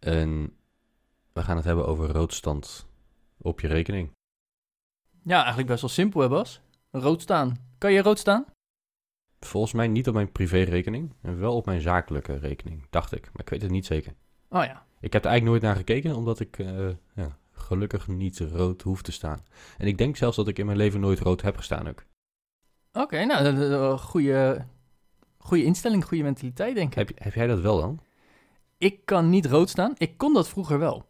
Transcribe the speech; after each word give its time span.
En 0.00 0.56
we 1.32 1.42
gaan 1.42 1.56
het 1.56 1.64
hebben 1.64 1.86
over 1.86 2.10
roodstand 2.10 2.86
op 3.36 3.60
je 3.60 3.68
rekening. 3.68 4.10
Ja, 5.24 5.38
eigenlijk 5.38 5.68
best 5.68 5.80
wel 5.80 5.90
simpel 5.90 6.20
hè 6.20 6.28
Bas? 6.28 6.60
Rood 6.90 7.22
staan. 7.22 7.56
Kan 7.78 7.92
je 7.92 8.02
rood 8.02 8.18
staan? 8.18 8.44
Volgens 9.40 9.72
mij 9.72 9.88
niet 9.88 10.08
op 10.08 10.14
mijn 10.14 10.32
privérekening 10.32 11.12
en 11.22 11.40
wel 11.40 11.56
op 11.56 11.66
mijn 11.66 11.80
zakelijke 11.80 12.36
rekening, 12.36 12.86
dacht 12.90 13.12
ik. 13.12 13.24
Maar 13.24 13.40
ik 13.40 13.48
weet 13.48 13.62
het 13.62 13.70
niet 13.70 13.86
zeker. 13.86 14.14
Oh 14.48 14.64
ja. 14.64 14.86
Ik 15.00 15.12
heb 15.12 15.24
er 15.24 15.30
eigenlijk 15.30 15.44
nooit 15.44 15.62
naar 15.62 15.76
gekeken, 15.76 16.16
omdat 16.16 16.40
ik 16.40 16.58
eh, 16.58 16.88
ja, 17.14 17.38
gelukkig 17.52 18.08
niet 18.08 18.38
rood 18.38 18.82
hoef 18.82 19.02
te 19.02 19.12
staan. 19.12 19.44
En 19.78 19.86
ik 19.86 19.98
denk 19.98 20.16
zelfs 20.16 20.36
dat 20.36 20.48
ik 20.48 20.58
in 20.58 20.66
mijn 20.66 20.78
leven 20.78 21.00
nooit 21.00 21.18
rood 21.18 21.42
heb 21.42 21.56
gestaan 21.56 21.88
ook. 21.88 22.04
Oké, 22.92 23.24
nou, 23.24 23.44
dat 23.44 23.54
is 23.54 23.68
een 23.68 23.98
goede, 23.98 24.66
goede 25.38 25.64
instelling, 25.64 26.04
goede 26.04 26.22
mentaliteit 26.22 26.74
denk 26.74 26.88
ik. 26.88 26.94
Heb, 26.94 27.22
heb 27.22 27.34
jij 27.34 27.46
dat 27.46 27.60
wel 27.60 27.80
dan? 27.80 28.00
Ik 28.80 29.04
kan 29.04 29.30
niet 29.30 29.46
rood 29.46 29.70
staan. 29.70 29.94
Ik 29.96 30.16
kon 30.18 30.34
dat 30.34 30.48
vroeger 30.48 30.78
wel. 30.78 31.08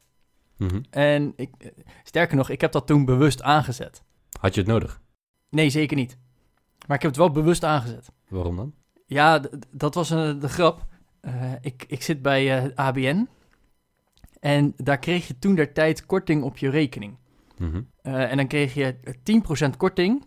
Mhm. 0.56 0.80
En 0.90 1.32
ik, 1.36 1.50
eh, 1.58 1.70
sterker 2.04 2.36
nog, 2.36 2.48
ik 2.48 2.60
heb 2.60 2.72
dat 2.72 2.86
toen 2.86 3.04
bewust 3.04 3.42
aangezet. 3.42 4.02
Had 4.40 4.54
je 4.54 4.60
het 4.60 4.70
nodig? 4.70 5.00
Nee, 5.50 5.70
zeker 5.70 5.96
niet. 5.96 6.18
Maar 6.86 6.96
ik 6.96 7.02
heb 7.02 7.10
het 7.10 7.20
wel 7.20 7.30
bewust 7.30 7.64
aangezet. 7.64 8.10
Waarom 8.28 8.56
dan? 8.56 8.74
Ja, 9.06 9.42
dat 9.70 9.94
was 9.94 10.10
een, 10.10 10.38
de 10.38 10.48
grap. 10.48 10.86
Eh, 11.20 11.52
ik, 11.60 11.84
ik 11.88 12.02
zit 12.02 12.22
bij 12.22 12.58
eh, 12.58 12.70
ABN. 12.74 13.28
En 14.40 14.72
daar 14.76 14.98
kreeg 14.98 15.28
je 15.28 15.38
toen 15.38 15.54
der 15.54 15.72
tijd 15.72 16.06
korting 16.06 16.42
op 16.42 16.56
je 16.56 16.70
rekening. 16.70 17.16
Mhm. 17.58 17.82
Eh, 18.02 18.30
en 18.30 18.36
dan 18.36 18.46
kreeg 18.46 18.74
je 18.74 18.96
10% 19.22 19.76
korting 19.76 20.24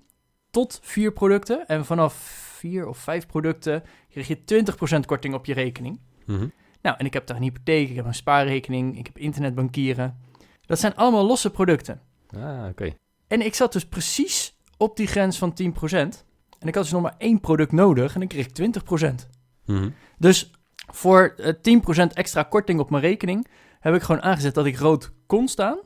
tot 0.52 0.80
vier 0.84 1.12
producten. 1.12 1.68
En 1.68 1.86
vanaf 1.86 2.14
vier 2.58 2.88
of 2.88 2.98
vijf 2.98 3.26
producten 3.26 3.84
kreeg 4.10 4.28
je 4.28 4.44
20% 4.44 5.06
korting 5.06 5.34
op 5.34 5.46
je 5.46 5.54
rekening. 5.54 6.00
Mhm. 6.26 6.48
Nou, 6.84 6.96
en 6.98 7.06
ik 7.06 7.14
heb 7.14 7.28
daar 7.28 7.38
een 7.38 7.44
hypotheek, 7.44 7.90
ik 7.90 7.96
heb 7.96 8.06
een 8.06 8.14
spaarrekening, 8.14 8.98
ik 8.98 9.06
heb 9.06 9.18
internetbankieren. 9.18 10.18
Dat 10.66 10.80
zijn 10.80 10.96
allemaal 10.96 11.26
losse 11.26 11.50
producten. 11.50 12.02
Ah, 12.38 12.68
oké. 12.70 12.94
En 13.28 13.42
ik 13.42 13.56
zat 13.56 13.74
dus 13.74 13.86
precies 13.86 14.58
op 14.78 14.98
die 14.98 15.08
grens 15.08 15.38
van 15.38 15.54
10%. 15.54 16.26
En 16.60 16.68
ik 16.68 16.76
had 16.76 16.84
dus 16.84 16.92
nog 16.92 17.02
maar 17.02 17.16
één 17.18 17.40
product 17.40 17.72
nodig 17.72 18.16
en 18.16 18.22
ik 18.22 18.28
kreeg 18.28 18.48
20%. 18.48 19.30
Mhm. 19.66 19.90
Dus 20.18 20.52
voor 20.76 21.34
eh, 21.38 21.54
10% 21.54 22.14
extra 22.14 22.44
korting 22.44 22.80
op 22.80 22.90
mijn 22.90 23.04
rekening 23.04 23.48
heb 23.80 23.96
ik 23.96 24.02
gewoon 24.02 24.22
aangezet 24.22 24.54
dat 24.54 24.66
ik 24.66 24.78
rood 24.78 25.12
kon 25.26 25.48
staan. 25.48 25.80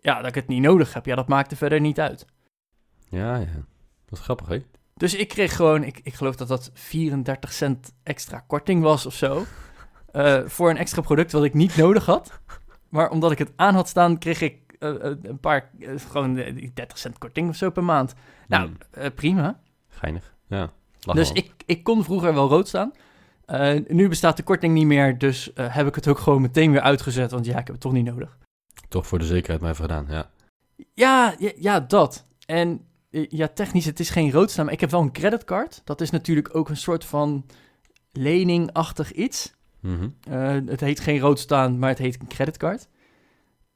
Ja, 0.00 0.16
dat 0.18 0.28
ik 0.28 0.34
het 0.34 0.48
niet 0.48 0.62
nodig 0.62 0.94
heb. 0.94 1.06
Ja, 1.06 1.14
dat 1.14 1.28
maakte 1.28 1.56
verder 1.56 1.80
niet 1.80 2.00
uit. 2.00 2.26
Ja, 3.08 3.36
ja. 3.36 3.64
Wat 4.08 4.18
grappig, 4.18 4.48
hè? 4.48 4.58
Dus 4.94 5.14
ik 5.14 5.28
kreeg 5.28 5.56
gewoon, 5.56 5.84
ik, 5.84 6.00
ik 6.02 6.14
geloof 6.14 6.36
dat 6.36 6.48
dat 6.48 6.70
34 6.74 7.52
cent 7.52 7.92
extra 8.02 8.44
korting 8.46 8.82
was 8.82 9.06
of 9.06 9.14
zo. 9.14 9.44
Eh, 10.12 10.40
voor 10.46 10.70
een 10.70 10.76
extra 10.76 11.00
product 11.00 11.32
wat 11.32 11.44
ik 11.44 11.54
niet 11.54 11.76
nodig 11.76 12.06
had. 12.06 12.40
Maar 12.88 13.10
omdat 13.10 13.30
ik 13.30 13.38
het 13.38 13.52
aan 13.56 13.74
had 13.74 13.88
staan, 13.88 14.18
kreeg 14.18 14.40
ik 14.40 14.68
eh, 14.78 15.04
eh, 15.10 15.16
een 15.22 15.40
paar, 15.40 15.70
gewoon 16.10 16.36
eh, 16.36 16.54
die 16.54 16.70
30 16.74 16.98
cent 16.98 17.18
korting 17.18 17.48
of 17.48 17.56
zo 17.56 17.70
per 17.70 17.84
maand. 17.84 18.14
Nou, 18.48 18.70
Hmm. 18.92 19.14
prima. 19.14 19.60
Geinig. 19.88 20.34
Ja. 20.46 20.72
Dus 21.12 21.32
ik, 21.32 21.52
ik 21.66 21.84
kon 21.84 22.04
vroeger 22.04 22.34
wel 22.34 22.48
rood 22.48 22.68
staan. 22.68 22.92
Nu 23.86 24.08
bestaat 24.08 24.36
de 24.36 24.42
korting 24.42 24.74
niet 24.74 24.86
meer, 24.86 25.18
dus 25.18 25.50
heb 25.54 25.86
ik 25.86 25.94
het 25.94 26.08
ook 26.08 26.18
gewoon 26.18 26.40
meteen 26.42 26.72
weer 26.72 26.80
uitgezet. 26.80 27.30
Want 27.30 27.44
ja, 27.46 27.50
ik 27.58 27.66
heb 27.66 27.68
het 27.68 27.80
toch 27.80 27.92
niet 27.92 28.04
nodig. 28.04 28.36
Toch 28.88 29.06
voor 29.06 29.18
de 29.18 29.24
zekerheid 29.24 29.60
maar 29.60 29.70
even 29.70 29.84
gedaan, 29.84 30.06
ja. 30.08 30.30
Ja, 30.94 31.34
ja, 31.38 31.52
ja, 31.56 31.80
dat. 31.80 32.26
En 32.46 32.86
ja, 33.10 33.48
technisch, 33.48 33.84
het 33.84 34.00
is 34.00 34.10
geen 34.10 34.30
rood 34.30 34.50
staan, 34.50 34.64
maar 34.64 34.74
ik 34.74 34.80
heb 34.80 34.90
wel 34.90 35.00
een 35.00 35.12
creditcard. 35.12 35.80
Dat 35.84 36.00
is 36.00 36.10
natuurlijk 36.10 36.54
ook 36.54 36.68
een 36.68 36.76
soort 36.76 37.04
van 37.04 37.46
leningachtig 38.12 39.12
iets. 39.12 39.54
Mhm. 39.80 40.08
Eh, 40.28 40.56
het 40.66 40.80
heet 40.80 41.00
geen 41.00 41.18
rood 41.18 41.38
staan, 41.38 41.78
maar 41.78 41.88
het 41.88 41.98
heet 41.98 42.20
een 42.20 42.26
creditcard. 42.26 42.88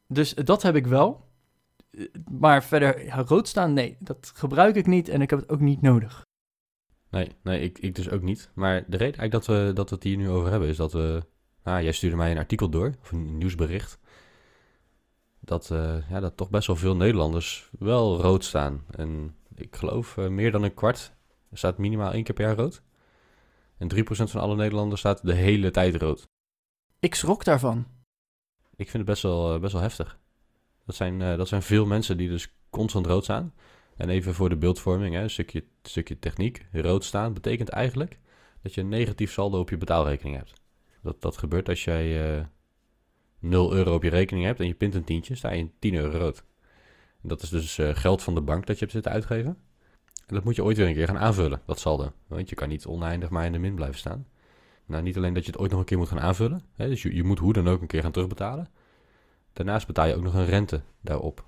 Dus 0.09 0.35
dat 0.35 0.63
heb 0.63 0.77
ik 0.77 0.87
wel. 0.87 1.29
Eh, 1.91 2.07
Maar 2.39 2.65
verder, 2.65 3.05
ja, 3.05 3.23
rood 3.23 3.49
staan, 3.49 3.73
nee, 3.73 3.97
dat 3.99 4.33
gebruik 4.35 4.77
ik 4.77 4.87
niet 4.87 5.09
en 5.09 5.23
ik 5.23 5.31
heb 5.31 5.41
het 5.41 5.49
ook 5.49 5.61
niet 5.61 5.81
nodig. 5.81 6.27
Nee, 7.11 7.29
nee 7.43 7.61
ik, 7.61 7.79
ik 7.79 7.95
dus 7.95 8.11
ook 8.11 8.23
niet. 8.23 8.51
Maar 8.55 8.75
de 8.75 8.97
reden 8.97 9.19
eigenlijk 9.19 9.33
dat 9.33 9.47
we, 9.47 9.73
dat 9.75 9.89
we 9.89 9.95
het 9.95 10.05
hier 10.05 10.17
nu 10.17 10.29
over 10.31 10.51
hebben 10.51 10.69
is 10.69 10.77
dat 10.77 10.93
we... 10.93 11.23
Ah, 11.63 11.83
jij 11.83 11.93
stuurde 11.93 12.17
mij 12.17 12.31
een 12.31 12.39
artikel 12.39 12.69
door, 12.69 12.93
of 13.01 13.13
een 13.13 13.39
nieuwsbericht. 13.39 13.99
Dat, 15.41 15.71
eh, 15.71 16.11
ja, 16.11 16.21
dat 16.21 16.37
toch 16.37 16.51
best 16.51 16.67
wel 16.67 16.77
veel 16.77 16.97
Nederlanders 16.97 17.71
wel 17.79 18.21
rood 18.21 18.45
staan. 18.45 18.85
En 18.91 19.35
ik 19.55 19.77
geloof 19.77 20.17
meer 20.17 20.51
dan 20.51 20.63
een 20.63 20.75
kwart 20.75 21.13
staat 21.53 21.79
minimaal 21.79 22.13
één 22.13 22.25
keer 22.25 22.35
per 22.35 22.45
jaar 22.47 22.57
rood. 22.57 22.83
En 23.83 23.89
3% 23.89 24.31
van 24.31 24.41
alle 24.41 24.57
Nederlanders 24.57 25.01
staat 25.01 25.27
de 25.27 25.35
hele 25.35 25.71
tijd 25.71 25.95
rood. 25.95 26.29
Ik 26.99 27.15
schrok 27.15 27.45
daarvan. 27.45 27.87
Ik 28.77 28.91
vind 28.91 28.93
het 28.93 29.05
best 29.05 29.23
wel, 29.23 29.55
eh, 29.55 29.61
best 29.61 29.73
wel 29.73 29.83
heftig. 29.83 30.19
Dat 30.87 30.95
zijn, 30.95 31.23
eh, 31.23 31.37
dat 31.37 31.49
zijn 31.49 31.63
veel 31.63 31.87
mensen 31.87 32.17
die 32.17 32.29
dus 32.29 32.55
constant 32.71 33.07
rood 33.07 33.25
staan. 33.25 33.55
En 33.97 34.09
even 34.09 34.35
voor 34.35 34.49
de 34.49 34.57
beeldvorming, 34.57 35.15
hè, 35.15 35.23
een 35.23 35.31
stukje, 35.31 35.65
stukje 35.83 36.19
techniek. 36.19 36.67
Rood 36.73 37.05
staan 37.05 37.33
betekent 37.33 37.69
eigenlijk 37.69 38.19
dat 38.63 38.75
je 38.75 38.81
een 38.81 38.89
negatief 38.89 39.33
saldo 39.33 39.59
op 39.59 39.71
je 39.71 39.77
betaalrekening 39.77 40.37
hebt. 40.37 40.53
Dat, 41.03 41.21
dat 41.21 41.37
gebeurt 41.37 41.69
als 41.69 41.85
jij 41.85 42.37
eh 42.37 42.45
0 43.39 43.75
euro 43.75 43.95
op 43.95 44.03
je 44.03 44.11
rekening 44.11 44.47
hebt 44.47 44.61
en 44.61 44.67
je 44.67 44.75
pint 44.75 44.95
een 44.95 45.05
tientje, 45.05 45.35
sta 45.35 45.51
je 45.51 45.59
in 45.59 45.73
10 45.79 45.95
euro 45.95 46.19
rood. 46.19 46.45
En 47.23 47.29
dat 47.29 47.43
is 47.43 47.49
dus 47.49 47.79
geld 47.81 48.23
van 48.23 48.35
de 48.35 48.41
bank 48.43 48.67
dat 48.67 48.75
je 48.75 48.81
hebt 48.81 48.93
zitten 48.93 49.13
uitgeven. 49.13 49.59
En 50.27 50.35
dat 50.35 50.45
moet 50.45 50.57
je 50.57 50.65
ooit 50.65 50.77
weer 50.77 50.87
een 50.87 50.95
keer 50.95 51.07
gaan 51.07 51.19
aanvullen, 51.19 51.61
dat 51.67 51.79
saldo. 51.79 52.13
Want 52.27 52.49
je 52.49 52.55
kan 52.55 52.69
niet 52.69 52.87
oneindig 52.87 53.31
maar 53.31 53.45
in 53.45 53.53
de 53.53 53.59
min 53.59 53.75
blijven 53.75 53.99
staan. 53.99 54.27
Nou, 54.87 55.03
niet 55.03 55.17
alleen 55.17 55.35
dat 55.35 55.45
je 55.45 55.51
het 55.51 55.61
ooit 55.61 55.71
nog 55.71 55.81
een 55.81 55.87
keer 55.87 55.99
moet 55.99 56.09
gaan 56.09 56.21
aanvullen. 56.21 56.63
Hè, 56.75 56.89
dus 56.89 57.03
je, 57.03 57.15
je 57.15 57.25
moet 57.25 57.39
hoe 57.39 57.53
dan 57.53 57.69
ook 57.69 57.81
een 57.81 57.87
keer 57.87 58.03
gaan 58.03 58.13
terugbetalen. 58.13 58.69
Daarnaast 59.53 59.87
betaal 59.87 60.07
je 60.07 60.15
ook 60.15 60.23
nog 60.23 60.35
een 60.35 60.47
rente 60.47 60.83
daarop. 61.01 61.47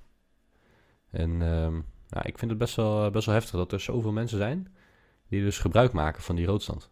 En 1.11 1.31
ehm, 1.31 1.73
nou, 2.09 2.27
ik 2.27 2.39
vind 2.39 2.51
het 2.51 2.59
best 2.59 2.77
wel, 2.77 3.11
best 3.11 3.27
wel 3.27 3.35
heftig 3.35 3.55
dat 3.55 3.73
er 3.73 3.81
zoveel 3.81 4.13
mensen 4.13 4.39
zijn 4.39 4.75
die 5.29 5.43
dus 5.43 5.59
gebruik 5.59 5.93
maken 5.93 6.23
van 6.23 6.37
die 6.37 6.47
roodstand. 6.47 6.91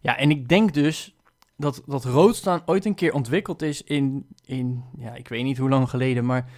Ja, 0.00 0.16
en 0.16 0.30
ik 0.30 0.48
denk 0.48 0.74
dus 0.74 1.16
dat, 1.56 1.82
dat 1.86 2.04
rood 2.04 2.36
staan 2.36 2.62
ooit 2.66 2.84
een 2.84 2.94
keer 2.94 3.12
ontwikkeld 3.12 3.62
is 3.62 3.82
in, 3.82 4.26
in, 4.44 4.84
ja, 4.96 5.14
ik 5.14 5.28
weet 5.28 5.44
niet 5.44 5.58
hoe 5.58 5.68
lang 5.68 5.90
geleden, 5.90 6.26
maar 6.26 6.50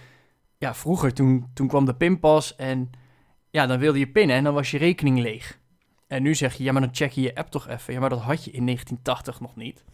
ja, 0.57 0.73
vroeger 0.73 1.13
toen, 1.13 1.45
toen 1.53 1.67
kwam 1.67 1.85
de 1.85 1.95
pinpas 1.95 2.55
en 2.55 2.89
ja, 3.53 3.65
dan 3.65 3.79
wilde 3.79 3.99
je 3.99 4.07
pinnen 4.11 4.35
en 4.35 4.43
dan 4.43 4.53
was 4.53 4.71
je 4.71 4.77
rekening 4.77 5.19
leeg. 5.19 5.59
En 6.07 6.23
nu 6.23 6.35
zeg 6.35 6.53
je, 6.53 6.63
ja, 6.63 6.71
maar 6.71 6.81
dan 6.81 6.95
check 6.95 7.11
je 7.11 7.21
je 7.21 7.35
app 7.35 7.49
toch 7.51 7.67
even. 7.67 7.93
Ja, 7.93 7.99
maar 7.99 8.09
dat 8.09 8.21
had 8.21 8.43
je 8.43 8.51
in 8.51 8.65
1980 8.65 9.39
nog 9.39 9.55
niet. 9.55 9.83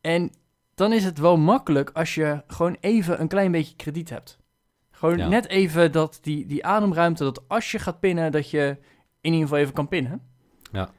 En 0.00 0.32
dan 0.74 0.92
is 0.92 1.04
het 1.04 1.18
wel 1.18 1.36
makkelijk 1.36 1.90
als 1.90 2.14
je 2.14 2.42
gewoon 2.46 2.76
even 2.80 3.20
een 3.20 3.28
klein 3.28 3.52
beetje 3.52 3.76
krediet 3.76 4.10
hebt. 4.10 4.38
Gewoon 4.90 5.16
Ja. 5.16 5.28
net 5.28 5.48
even 5.48 5.92
dat 5.92 6.18
die, 6.22 6.46
die 6.46 6.66
ademruimte, 6.66 7.24
dat 7.24 7.48
als 7.48 7.70
je 7.70 7.78
gaat 7.78 8.00
pinnen, 8.00 8.32
dat 8.32 8.50
je 8.50 8.76
in 9.20 9.32
ieder 9.32 9.40
geval 9.48 9.58
even 9.58 9.74
kan 9.74 9.88
pinnen. 9.88 10.22
Ja. 10.72 10.90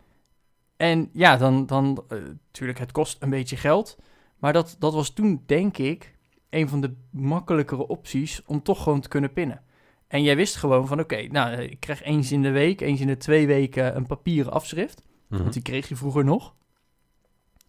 En 0.78 1.10
ja, 1.14 1.38
dan, 1.38 1.66
dan 1.66 2.04
eh, 2.08 2.18
natuurlijk, 2.46 2.80
het 2.80 2.92
kost 2.92 3.22
een 3.22 3.30
beetje 3.30 3.58
geld. 3.58 3.98
Maar 4.38 4.54
dat, 4.54 4.76
dat 4.80 4.94
was 4.94 5.10
toen, 5.10 5.44
denk 5.46 5.78
ik, 5.78 6.16
een 6.50 6.70
van 6.70 6.82
de 6.82 6.96
makkelijkere 7.12 7.88
opties 7.88 8.44
om 8.46 8.64
toch 8.64 8.84
gewoon 8.84 9.02
te 9.02 9.10
kunnen 9.10 9.34
pinnen. 9.34 9.64
En 10.10 10.24
jij 10.24 10.36
wist 10.36 10.56
gewoon 10.56 10.88
van, 10.88 11.00
oké, 11.00 11.28
nou, 11.28 11.52
eh, 11.54 11.70
ik 11.72 11.80
krijg 11.80 12.04
eens 12.04 12.32
in 12.32 12.42
de 12.42 12.52
week, 12.52 12.82
eens 12.82 13.00
in 13.00 13.08
de 13.08 13.18
twee 13.18 13.48
weken 13.48 13.96
een 13.96 14.06
papieren 14.06 14.52
afschrift. 14.52 15.02
Mhm. 15.28 15.42
Want 15.42 15.54
die 15.54 15.62
kreeg 15.62 15.88
je 15.90 15.96
vroeger 15.96 16.24
nog. 16.24 16.56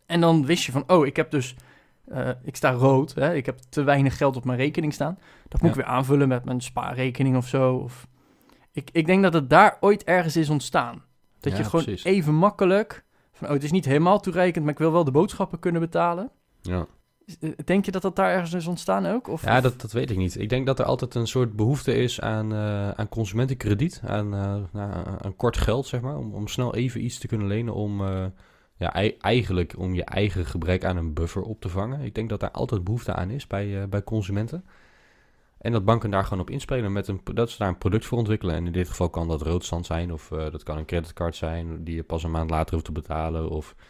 En 0.07 0.21
dan 0.21 0.47
wist 0.47 0.65
je 0.65 0.73
van, 0.73 0.85
oh, 0.87 1.07
ik 1.07 1.17
heb 1.17 1.31
dus, 1.31 1.55
eh, 2.07 2.29
ik 2.43 2.57
sta 2.57 2.71
rood, 2.71 3.15
hè, 3.15 3.35
ik 3.35 3.47
heb 3.47 3.59
te 3.59 3.83
weinig 3.83 4.17
geld 4.17 4.37
op 4.37 4.45
mijn 4.45 4.59
rekening 4.59 4.93
staan. 4.93 5.19
Dat 5.49 5.61
moet 5.61 5.75
Ja. 5.75 5.77
ik 5.81 5.85
weer 5.85 5.95
aanvullen 5.95 6.29
met 6.29 6.45
mijn 6.45 6.61
spaarrekening 6.61 7.37
of 7.37 7.49
zo. 7.49 7.75
Of... 7.75 8.07
Ik, 8.73 8.89
ik 8.93 9.07
denk 9.07 9.23
dat 9.23 9.33
het 9.33 9.51
daar 9.51 9.77
ooit 9.81 10.05
ergens 10.05 10.37
is 10.37 10.49
ontstaan. 10.49 11.03
Dat 11.41 11.53
Ja, 11.53 11.59
je 11.59 11.65
gewoon 11.65 11.85
precies. 11.85 12.05
even 12.05 12.35
makkelijk, 12.35 13.05
van, 13.33 13.47
oh, 13.49 13.53
het 13.55 13.63
is 13.63 13.71
niet 13.71 13.85
helemaal 13.85 14.21
toereikend, 14.21 14.65
maar 14.65 14.73
ik 14.73 14.79
wil 14.79 14.93
wel 14.93 15.05
de 15.05 15.11
boodschappen 15.11 15.59
kunnen 15.59 15.81
betalen. 15.81 16.31
Ja, 16.63 16.87
Denk 17.65 17.85
je 17.85 17.91
dat 17.91 18.03
dat 18.03 18.17
daar 18.17 18.31
ergens 18.31 18.53
is 18.53 18.67
ontstaan 18.67 19.07
ook? 19.07 19.29
Of, 19.29 19.45
ja 19.45 19.61
dat, 19.61 19.81
dat 19.81 19.93
weet 19.93 20.11
ik 20.11 20.17
niet. 20.17 20.41
Ik 20.41 20.49
denk 20.49 20.67
dat 20.67 20.79
er 20.79 20.85
altijd 20.85 21.15
een 21.15 21.27
soort 21.27 21.53
behoefte 21.57 21.95
is 21.95 22.21
aan, 22.21 22.53
eh, 22.53 22.91
aan 22.91 23.09
consumentenkrediet, 23.09 24.01
aan, 24.07 24.35
eh, 24.35 24.57
nou, 24.73 24.93
aan 25.23 25.37
kort 25.37 25.57
geld, 25.57 25.87
zeg 25.87 26.01
maar, 26.01 26.17
om, 26.17 26.35
om 26.35 26.49
snel 26.49 26.75
even 26.75 27.05
iets 27.05 27.19
te 27.19 27.27
kunnen 27.27 27.47
lenen 27.47 27.75
om, 27.75 28.07
eh, 28.07 28.25
ja, 28.77 28.93
ei- 28.95 29.17
eigenlijk 29.21 29.75
om 29.79 29.95
je 29.95 30.05
eigen 30.05 30.47
gebrek 30.47 30.85
aan 30.85 30.97
een 30.97 31.15
buffer 31.15 31.43
op 31.43 31.61
te 31.61 31.69
vangen. 31.69 32.01
Ik 32.01 32.15
denk 32.15 32.29
dat 32.29 32.41
daar 32.41 32.51
altijd 32.51 32.85
behoefte 32.85 33.15
aan 33.15 33.31
is 33.31 33.47
bij, 33.47 33.81
eh, 33.83 33.89
bij 33.89 34.03
consumenten. 34.05 34.65
En 35.59 35.73
dat 35.73 35.85
banken 35.85 36.11
daar 36.11 36.25
gewoon 36.25 36.41
op 36.41 36.51
inspelen 36.51 36.93
met 36.93 37.09
een, 37.09 37.21
dat 37.35 37.51
ze 37.51 37.59
daar 37.59 37.69
een 37.69 37.79
product 37.79 38.05
voor 38.07 38.19
ontwikkelen. 38.19 38.55
En 38.55 38.67
in 38.67 38.73
dit 38.73 38.89
geval 38.89 39.11
kan 39.11 39.29
dat 39.29 39.43
roodstand 39.43 39.87
zijn 39.87 40.13
of 40.13 40.33
eh, 40.33 40.51
dat 40.51 40.63
kan 40.63 40.79
een 40.79 40.85
creditcard 40.85 41.37
zijn 41.37 41.85
die 41.85 41.95
je 41.95 42.03
pas 42.03 42.23
een 42.25 42.31
maand 42.31 42.51
later 42.51 42.73
hoeft 42.73 42.85
te 42.85 42.93
betalen. 42.93 43.51
Of 43.51 43.75
eh, 43.79 43.85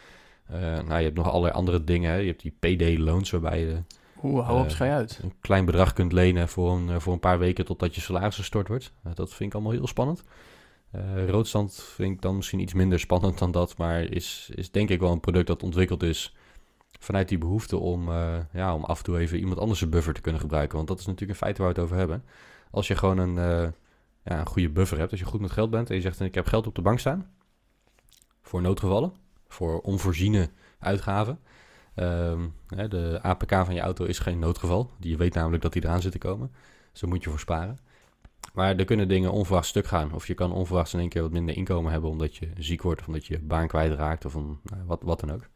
nou, 0.59 0.97
je 0.97 1.03
hebt 1.03 1.15
nog 1.15 1.27
allerlei 1.29 1.53
andere 1.53 1.83
dingen. 1.83 2.11
Hè. 2.11 2.17
Je 2.17 2.27
hebt 2.27 2.41
die 2.41 2.55
PD-loans 2.59 3.29
waarbij 3.31 3.59
je 3.59 3.77
Hoe, 4.15 4.41
hou 4.41 4.59
op, 4.59 4.65
Eh, 4.65 4.71
schij 4.71 4.91
uit. 4.91 5.19
een 5.23 5.33
klein 5.39 5.65
bedrag 5.65 5.93
kunt 5.93 6.11
lenen 6.11 6.47
voor 6.49 6.71
een, 6.71 6.89
eh, 6.89 6.99
voor 6.99 7.13
een 7.13 7.19
paar 7.19 7.39
weken 7.39 7.65
totdat 7.65 7.95
je 7.95 8.01
salaris 8.01 8.35
gestort 8.35 8.67
wordt. 8.67 8.93
Eh, 9.03 9.11
dat 9.15 9.29
vind 9.33 9.49
ik 9.49 9.53
allemaal 9.55 9.73
heel 9.73 9.87
spannend. 9.87 10.23
Eh, 10.91 11.29
roodstand 11.29 11.73
vind 11.95 12.13
ik 12.15 12.21
dan 12.21 12.35
misschien 12.35 12.59
iets 12.59 12.73
minder 12.73 12.99
spannend 12.99 13.37
dan 13.37 13.51
dat, 13.51 13.77
maar 13.77 14.01
is, 14.01 14.49
is 14.55 14.71
denk 14.71 14.89
ik 14.89 14.99
wel 14.99 15.11
een 15.11 15.19
product 15.19 15.47
dat 15.47 15.63
ontwikkeld 15.63 16.03
is 16.03 16.35
vanuit 16.99 17.29
die 17.29 17.37
behoefte 17.37 17.77
om, 17.77 18.09
eh, 18.09 18.37
ja, 18.53 18.75
om 18.75 18.83
af 18.83 18.97
en 18.97 19.03
toe 19.03 19.19
even 19.19 19.39
iemand 19.39 19.59
anders 19.59 19.81
een 19.81 19.89
buffer 19.89 20.13
te 20.13 20.21
kunnen 20.21 20.41
gebruiken. 20.41 20.75
Want 20.75 20.87
dat 20.87 20.99
is 20.99 21.05
natuurlijk 21.05 21.31
in 21.31 21.45
feite 21.45 21.61
waar 21.61 21.73
we 21.73 21.75
het 21.75 21.83
over 21.85 21.97
hebben. 21.97 22.23
Als 22.71 22.87
je 22.87 22.95
gewoon 22.95 23.17
een, 23.17 23.37
eh, 23.37 23.69
ja, 24.23 24.39
een 24.39 24.45
goede 24.45 24.69
buffer 24.69 24.97
hebt, 24.97 25.11
als 25.11 25.19
je 25.19 25.25
goed 25.25 25.41
met 25.41 25.51
geld 25.51 25.69
bent 25.69 25.89
en 25.89 25.95
je 25.95 26.01
zegt 26.01 26.19
ik 26.19 26.35
heb 26.35 26.45
geld 26.47 26.67
op 26.67 26.75
de 26.75 26.81
bank 26.81 26.99
staan 26.99 27.29
voor 28.41 28.61
noodgevallen, 28.61 29.13
voor 29.53 29.79
onvoorziene 29.79 30.49
uitgaven. 30.79 31.39
Ehm, 31.95 32.47
de 32.67 33.19
APK 33.21 33.49
van 33.49 33.73
je 33.73 33.79
auto 33.79 34.05
is 34.05 34.19
geen 34.19 34.39
noodgeval. 34.39 34.91
Je 34.99 35.17
weet 35.17 35.33
namelijk 35.33 35.63
dat 35.63 35.73
die 35.73 35.83
eraan 35.83 36.01
zit 36.01 36.11
te 36.11 36.17
komen. 36.17 36.51
Dus 36.91 36.99
daar 36.99 37.09
moet 37.09 37.23
je 37.23 37.29
voor 37.29 37.39
sparen. 37.39 37.79
Maar 38.53 38.75
er 38.75 38.85
kunnen 38.85 39.07
dingen 39.07 39.31
onverwachts 39.31 39.69
stuk 39.69 39.85
gaan. 39.85 40.13
Of 40.13 40.27
je 40.27 40.33
kan 40.33 40.51
onverwachts 40.51 40.93
in 40.93 40.99
één 40.99 41.09
keer 41.09 41.21
wat 41.21 41.31
minder 41.31 41.55
inkomen 41.55 41.91
hebben 41.91 42.09
omdat 42.09 42.35
je 42.35 42.49
ziek 42.57 42.81
wordt 42.81 43.01
of 43.01 43.07
omdat 43.07 43.25
je 43.25 43.33
je 43.33 43.39
baan 43.39 43.67
kwijtraakt 43.67 44.25
of 44.25 44.33
een, 44.33 44.59
nou, 44.63 44.83
wat, 44.85 45.01
wat 45.03 45.19
dan 45.19 45.31
ook. 45.31 45.47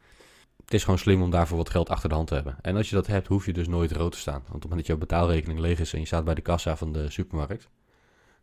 Het 0.64 0.74
is 0.74 0.84
gewoon 0.84 0.98
slim 0.98 1.22
om 1.22 1.30
daarvoor 1.30 1.56
wat 1.56 1.70
geld 1.70 1.88
achter 1.88 2.08
de 2.08 2.14
hand 2.14 2.28
te 2.28 2.34
hebben. 2.34 2.56
En 2.62 2.76
als 2.76 2.88
je 2.88 2.94
dat 2.94 3.06
hebt, 3.06 3.26
hoef 3.26 3.46
je 3.46 3.52
dus 3.52 3.68
nooit 3.68 3.92
rood 3.92 4.12
te 4.12 4.18
staan. 4.18 4.42
Want 4.42 4.46
op 4.46 4.52
het 4.52 4.62
moment 4.62 4.78
dat 4.78 4.86
jouw 4.86 5.06
betaalrekening 5.06 5.58
leeg 5.58 5.80
is 5.80 5.92
en 5.92 6.00
je 6.00 6.06
staat 6.06 6.24
bij 6.24 6.34
de 6.34 6.40
kassa 6.40 6.76
van 6.76 6.92
de 6.92 7.10
supermarkt, 7.10 7.68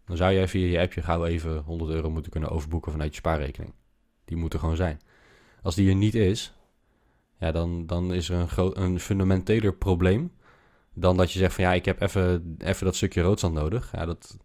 dan 0.05 0.17
zou 0.17 0.33
jij 0.33 0.47
via 0.47 0.67
je 0.67 0.79
appje 0.79 1.01
gauw 1.01 1.25
even 1.25 1.57
100 1.57 1.91
euro 1.91 2.09
moeten 2.09 2.31
kunnen 2.31 2.49
overboeken 2.49 2.91
vanuit 2.91 3.11
je 3.11 3.17
spaarrekening. 3.17 3.73
Die 4.25 4.37
moet 4.37 4.53
er 4.53 4.59
gewoon 4.59 4.75
zijn. 4.75 4.99
Als 5.63 5.75
die 5.75 5.89
er 5.89 5.95
niet 5.95 6.15
is, 6.15 6.53
ja, 7.37 7.51
dan, 7.51 7.85
dan 7.85 8.13
is 8.13 8.29
er 8.29 8.39
een, 8.39 8.49
groot, 8.49 8.77
een 8.77 8.99
fundamenteler 8.99 9.73
probleem 9.73 10.31
dan 10.93 11.17
dat 11.17 11.31
je 11.31 11.39
zegt 11.39 11.53
van 11.53 11.63
ja, 11.63 11.73
ik 11.73 11.85
heb 11.85 12.01
even, 12.01 12.55
even 12.57 12.85
dat 12.85 12.95
stukje 12.95 13.21
roodstand 13.21 13.53
nodig. 13.53 13.91
Ja, 13.91 14.05
dat, 14.05 14.37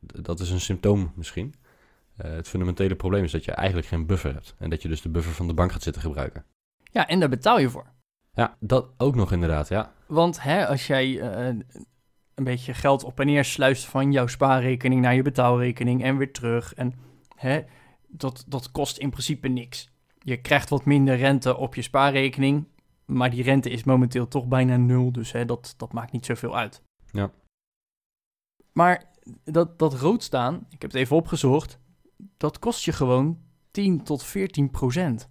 dat 0.00 0.40
is 0.40 0.50
een 0.50 0.60
symptoom 0.60 1.12
misschien. 1.16 1.54
Eh, 2.16 2.30
het 2.30 2.48
fundamentele 2.48 2.94
probleem 2.94 3.24
is 3.24 3.32
dat 3.32 3.44
je 3.44 3.52
eigenlijk 3.52 3.88
geen 3.88 4.06
buffer 4.06 4.32
hebt. 4.32 4.54
En 4.58 4.70
dat 4.70 4.82
je 4.82 4.88
dus 4.88 5.02
de 5.02 5.08
buffer 5.08 5.32
van 5.32 5.46
de 5.46 5.54
bank 5.54 5.72
gaat 5.72 5.82
zitten 5.82 6.02
gebruiken. 6.02 6.44
Ja, 6.92 7.08
en 7.08 7.20
daar 7.20 7.28
betaal 7.28 7.58
je 7.58 7.70
voor. 7.70 7.92
Ja, 8.32 8.56
dat 8.60 8.90
ook 8.96 9.14
nog 9.14 9.32
inderdaad, 9.32 9.68
ja. 9.68 9.92
Want 10.06 10.42
hè, 10.42 10.66
als 10.66 10.86
jij 10.86 11.20
eh, 11.20 11.46
een 12.34 12.44
beetje 12.44 12.74
geld 12.74 13.04
op 13.04 13.20
en 13.20 13.26
neer 13.26 13.44
sluist 13.44 13.84
van 13.84 14.12
jouw 14.12 14.26
spaarrekening 14.26 15.00
naar 15.00 15.14
je 15.14 15.22
betaalrekening 15.22 16.02
en 16.02 16.16
weer 16.16 16.32
terug. 16.32 16.74
En 16.74 16.94
hè, 17.36 17.62
dat, 18.08 18.44
dat 18.48 18.70
kost 18.70 18.98
in 18.98 19.10
principe 19.10 19.48
niks. 19.48 19.92
Je 20.24 20.36
krijgt 20.36 20.68
wat 20.68 20.84
minder 20.84 21.16
rente 21.16 21.56
op 21.56 21.74
je 21.74 21.82
spaarrekening. 21.82 22.64
Maar 23.04 23.30
die 23.30 23.42
rente 23.42 23.70
is 23.70 23.84
momenteel 23.84 24.28
toch 24.28 24.46
bijna 24.46 24.76
nul. 24.76 25.12
Dus 25.12 25.32
hè, 25.32 25.44
dat, 25.44 25.74
dat 25.76 25.92
maakt 25.92 26.12
niet 26.12 26.26
zoveel 26.26 26.56
uit. 26.56 26.82
Ja. 27.10 27.30
Maar 28.72 29.04
dat, 29.44 29.78
dat 29.78 29.94
rood 29.94 30.22
staan, 30.22 30.66
ik 30.70 30.82
heb 30.82 30.90
het 30.90 31.00
even 31.00 31.16
opgezocht. 31.16 31.78
Dat 32.36 32.58
kost 32.58 32.84
je 32.84 32.92
gewoon 32.92 33.38
10 33.70 34.02
tot 34.02 34.22
14 34.22 34.70
procent 34.70 35.28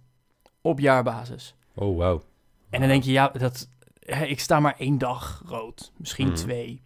op 0.60 0.78
jaarbasis. 0.80 1.54
Oh, 1.74 1.96
wauw. 1.96 2.22
En 2.70 2.80
dan 2.80 2.88
denk 2.88 3.02
je, 3.02 3.12
ja, 3.12 3.28
dat, 3.28 3.68
hè, 3.98 4.24
ik 4.24 4.40
sta 4.40 4.60
maar 4.60 4.74
één 4.78 4.98
dag 4.98 5.42
rood, 5.46 5.92
misschien 5.96 6.26
Mhm. 6.26 6.36
twee. 6.36 6.82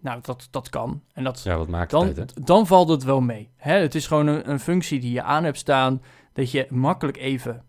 Nou, 0.00 0.20
dat, 0.22 0.48
dat 0.50 0.68
kan. 0.68 1.02
En 1.12 1.24
dat, 1.24 1.42
Ja, 1.42 1.56
wat 1.56 1.68
maakt 1.68 1.90
dan, 1.90 2.06
het 2.06 2.18
uit, 2.18 2.46
dan 2.46 2.66
valt 2.66 2.88
het 2.88 3.02
wel 3.02 3.20
mee. 3.20 3.50
Hè, 3.56 3.74
het 3.74 3.94
is 3.94 4.06
gewoon 4.06 4.26
een, 4.26 4.50
een 4.50 4.60
functie 4.60 5.00
die 5.00 5.12
je 5.12 5.22
aan 5.22 5.44
hebt 5.44 5.58
staan, 5.58 6.02
dat 6.40 6.50
je 6.50 6.66
makkelijk 6.70 7.16
even 7.16 7.64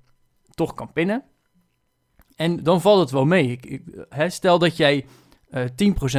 toch 0.54 0.74
kan 0.74 0.94
pinnen. 0.94 1.24
En 2.36 2.64
dan 2.64 2.82
valt 2.82 3.00
het 3.00 3.12
wel 3.12 3.26
mee. 3.26 3.52
Ik, 3.52 3.66
ik, 3.66 4.06
hè, 4.10 4.30
stel 4.30 4.60
dat 4.60 4.78
jij 4.78 5.06
eh 5.50 5.66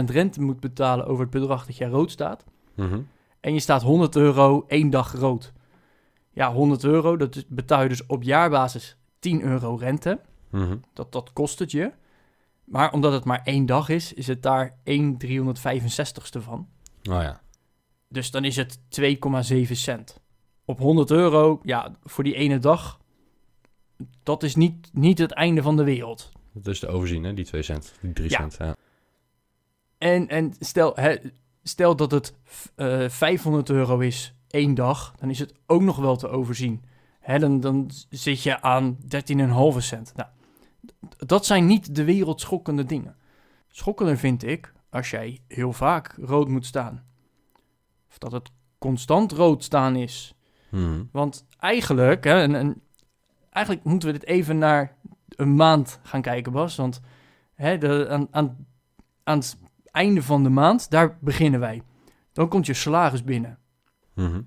10% 0.01 0.05
rente 0.05 0.41
moet 0.41 0.61
betalen 0.61 1.07
over 1.07 1.23
het 1.23 1.31
bedrag 1.31 1.67
dat 1.67 1.77
jij 1.77 1.89
rood 1.89 2.11
staat. 2.11 2.45
Mhm. 2.75 3.01
En 3.41 3.55
je 3.55 3.61
staat 3.61 3.83
100 3.83 4.17
euro 4.17 4.65
één 4.67 4.91
dag 4.91 5.13
rood. 5.13 5.53
Ja, 6.31 6.53
100 6.53 6.85
euro, 6.85 7.17
dat 7.17 7.45
betaal 7.49 7.83
je 7.83 7.89
dus 7.89 8.07
op 8.07 8.23
jaarbasis 8.23 8.97
10 9.19 9.43
euro 9.43 9.75
rente. 9.75 10.21
Mhm. 10.51 10.77
Dat, 10.93 11.13
dat 11.13 11.33
kost 11.33 11.59
het 11.59 11.71
je. 11.71 11.93
Maar 12.65 12.93
omdat 12.93 13.13
het 13.13 13.25
maar 13.25 13.41
één 13.45 13.67
dag 13.67 13.89
is, 13.89 14.13
is 14.13 14.27
het 14.27 14.43
daar 14.43 14.79
1 14.85 15.17
365ste 15.27 16.41
van. 16.41 16.69
Oh 17.11 17.23
ja. 17.23 17.41
Dus 18.09 18.31
dan 18.31 18.45
is 18.45 18.57
het 18.57 18.79
2,7 19.01 19.71
cent. 19.71 20.21
Op 20.65 20.79
100 20.79 21.11
euro, 21.11 21.61
ja, 21.63 21.97
voor 22.05 22.25
die 22.25 22.35
ene 22.35 22.59
dag, 22.59 23.01
dat 24.23 24.43
is 24.43 24.55
niet, 24.55 24.91
niet 24.93 25.19
het 25.19 25.33
einde 25.33 25.63
van 25.63 25.77
de 25.77 25.85
wereld. 25.85 26.31
Dat 26.53 26.67
is 26.67 26.79
te 26.79 26.89
overzien, 26.89 27.25
hè? 27.25 27.35
Die 27.35 27.45
2 27.45 27.63
cent, 27.63 27.95
die 28.01 28.13
3 28.13 28.31
Ja. 28.31 28.39
cent. 28.39 28.57
Ja. 28.59 28.77
En, 29.99 30.29
en 30.29 30.55
stel, 30.59 30.93
hè, 30.95 31.17
stel 31.63 31.97
dat 31.97 32.11
het 32.11 32.35
eh 32.75 33.09
500 33.09 33.71
euro 33.71 33.99
is 33.99 34.35
één 34.49 34.75
dag, 34.75 35.15
dan 35.19 35.31
is 35.31 35.39
het 35.39 35.55
ook 35.67 35.83
nog 35.83 35.97
wel 35.97 36.17
te 36.17 36.29
overzien. 36.29 36.83
Hè, 37.21 37.39
dan, 37.39 37.61
dan 37.61 37.91
zit 38.11 38.43
je 38.43 38.61
aan 38.63 38.97
13,5 39.75 39.79
cent. 39.79 40.13
Nou, 40.17 40.29
dat 41.17 41.47
zijn 41.47 41.67
niet 41.67 41.95
de 41.95 42.05
wereldschokkende 42.05 42.85
dingen. 42.85 43.17
Schokkender 43.69 44.19
vind 44.19 44.43
ik 44.45 44.73
als 44.91 45.11
jij 45.11 45.41
heel 45.49 45.73
vaak 45.73 46.15
rood 46.21 46.49
moet 46.49 46.67
staan. 46.67 47.05
Of 48.09 48.19
dat 48.19 48.33
het 48.33 48.51
constant 48.79 49.33
rood 49.33 49.65
staan 49.65 49.97
is. 49.97 50.35
Mhm. 50.73 51.03
Want 51.13 51.47
eigenlijk, 51.59 52.25
hè, 52.25 52.41
en, 52.41 52.55
en 52.55 52.83
eigenlijk 53.51 53.85
moeten 53.87 54.13
we 54.13 54.19
dit 54.19 54.29
even 54.29 54.59
naar 54.59 54.97
een 55.29 55.55
maand 55.55 56.01
gaan 56.03 56.23
kijken, 56.23 56.53
Bas. 56.53 56.77
Want 56.77 57.01
hè, 57.55 57.79
de, 57.79 58.07
aan, 58.09 58.29
aan, 58.31 58.67
aan 59.25 59.39
het 59.39 59.59
einde 59.85 60.23
van 60.23 60.43
de 60.43 60.49
maand, 60.49 60.91
daar 60.91 61.19
beginnen 61.21 61.61
wij. 61.61 61.83
Dan 62.33 62.49
komt 62.49 62.67
je 62.67 62.75
salaris 62.75 63.25
binnen. 63.25 63.59
Mhm. 64.15 64.41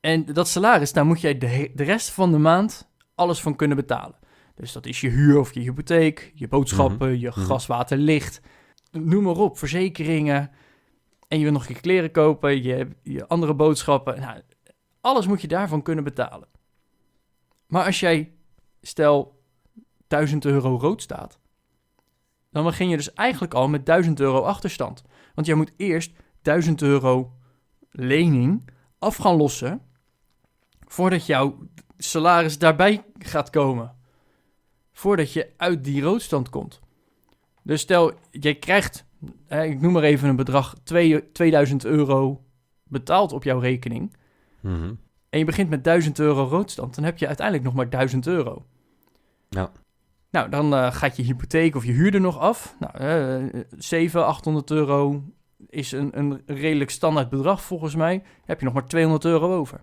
En 0.00 0.24
dat 0.24 0.48
salaris, 0.48 0.92
daar 0.92 1.06
moet 1.06 1.20
jij 1.20 1.38
de, 1.38 1.70
de 1.74 1.82
rest 1.84 2.10
van 2.10 2.32
de 2.32 2.38
maand 2.38 2.88
alles 3.14 3.40
van 3.40 3.56
kunnen 3.56 3.76
betalen. 3.76 4.18
Dus 4.54 4.72
dat 4.72 4.86
is 4.86 5.00
je 5.00 5.08
huur 5.08 5.38
of 5.38 5.52
je 5.54 5.60
hypotheek, 5.60 6.32
je 6.34 6.48
boodschappen, 6.48 7.18
je 7.20 7.28
Mhm. 7.28 7.40
gas, 7.40 7.66
water, 7.66 7.96
licht. 7.96 8.40
Noem 8.90 9.22
maar 9.22 9.36
op, 9.36 9.58
verzekeringen. 9.58 10.50
En 11.28 11.38
je 11.38 11.44
wil 11.44 11.52
nog 11.52 11.68
je 11.68 11.74
kleren 11.80 12.10
kopen, 12.10 12.62
je, 12.62 12.88
je 13.02 13.26
andere 13.26 13.54
boodschappen. 13.54 14.20
Nou, 14.20 14.40
alles 15.04 15.26
moet 15.26 15.40
je 15.40 15.48
daarvan 15.48 15.82
kunnen 15.82 16.04
betalen. 16.04 16.48
Maar 17.66 17.84
als 17.84 18.00
jij, 18.00 18.32
stel, 18.80 19.42
1000 20.06 20.44
euro 20.44 20.76
rood 20.76 21.02
staat, 21.02 21.38
dan 22.50 22.64
begin 22.64 22.88
je 22.88 22.96
dus 22.96 23.12
eigenlijk 23.12 23.54
al 23.54 23.68
met 23.68 23.86
1000 23.86 24.20
euro 24.20 24.40
achterstand. 24.40 25.02
Want 25.34 25.46
jij 25.46 25.56
moet 25.56 25.72
eerst 25.76 26.12
1000 26.42 26.82
euro 26.82 27.32
lening 27.90 28.70
af 28.98 29.16
gaan 29.16 29.36
lossen 29.36 29.82
voordat 30.80 31.26
jouw 31.26 31.58
salaris 31.98 32.58
daarbij 32.58 33.04
gaat 33.18 33.50
komen. 33.50 33.94
Voordat 34.92 35.32
je 35.32 35.52
uit 35.56 35.84
die 35.84 36.02
roodstand 36.02 36.48
komt. 36.48 36.80
Dus 37.62 37.80
stel, 37.80 38.12
jij 38.30 38.54
krijgt, 38.54 39.04
ik 39.48 39.80
noem 39.80 39.92
maar 39.92 40.02
even 40.02 40.28
een 40.28 40.36
bedrag, 40.36 40.74
twee- 40.82 41.32
2000 41.32 41.84
euro 41.84 42.44
betaald 42.84 43.32
op 43.32 43.44
jouw 43.44 43.58
rekening. 43.58 44.16
Mhm. 44.64 44.94
En 45.30 45.38
je 45.38 45.44
begint 45.44 45.70
met 45.70 45.84
1000 45.84 46.18
euro 46.18 46.44
roodstand, 46.44 46.94
dan 46.94 47.04
heb 47.04 47.18
je 47.18 47.26
uiteindelijk 47.26 47.66
nog 47.66 47.74
maar 47.74 47.88
1000 47.90 48.26
euro. 48.26 48.64
Ja. 49.48 49.70
Nou, 50.30 50.48
dan 50.48 50.74
eh, 50.74 50.92
gaat 50.92 51.16
je 51.16 51.22
hypotheek 51.22 51.74
of 51.74 51.84
je 51.84 51.92
huur 51.92 52.14
er 52.14 52.20
nog 52.20 52.38
af. 52.38 52.76
Nou, 52.78 52.98
eh 52.98 53.62
700, 53.76 54.26
800 54.26 54.70
euro 54.70 55.22
is 55.68 55.92
een, 55.92 56.18
een 56.18 56.42
redelijk 56.46 56.90
standaard 56.90 57.28
bedrag 57.28 57.62
volgens 57.62 57.94
mij. 57.94 58.22
heb 58.44 58.58
je 58.58 58.64
nog 58.64 58.74
maar 58.74 58.86
200 58.86 59.24
euro 59.24 59.54
over. 59.54 59.80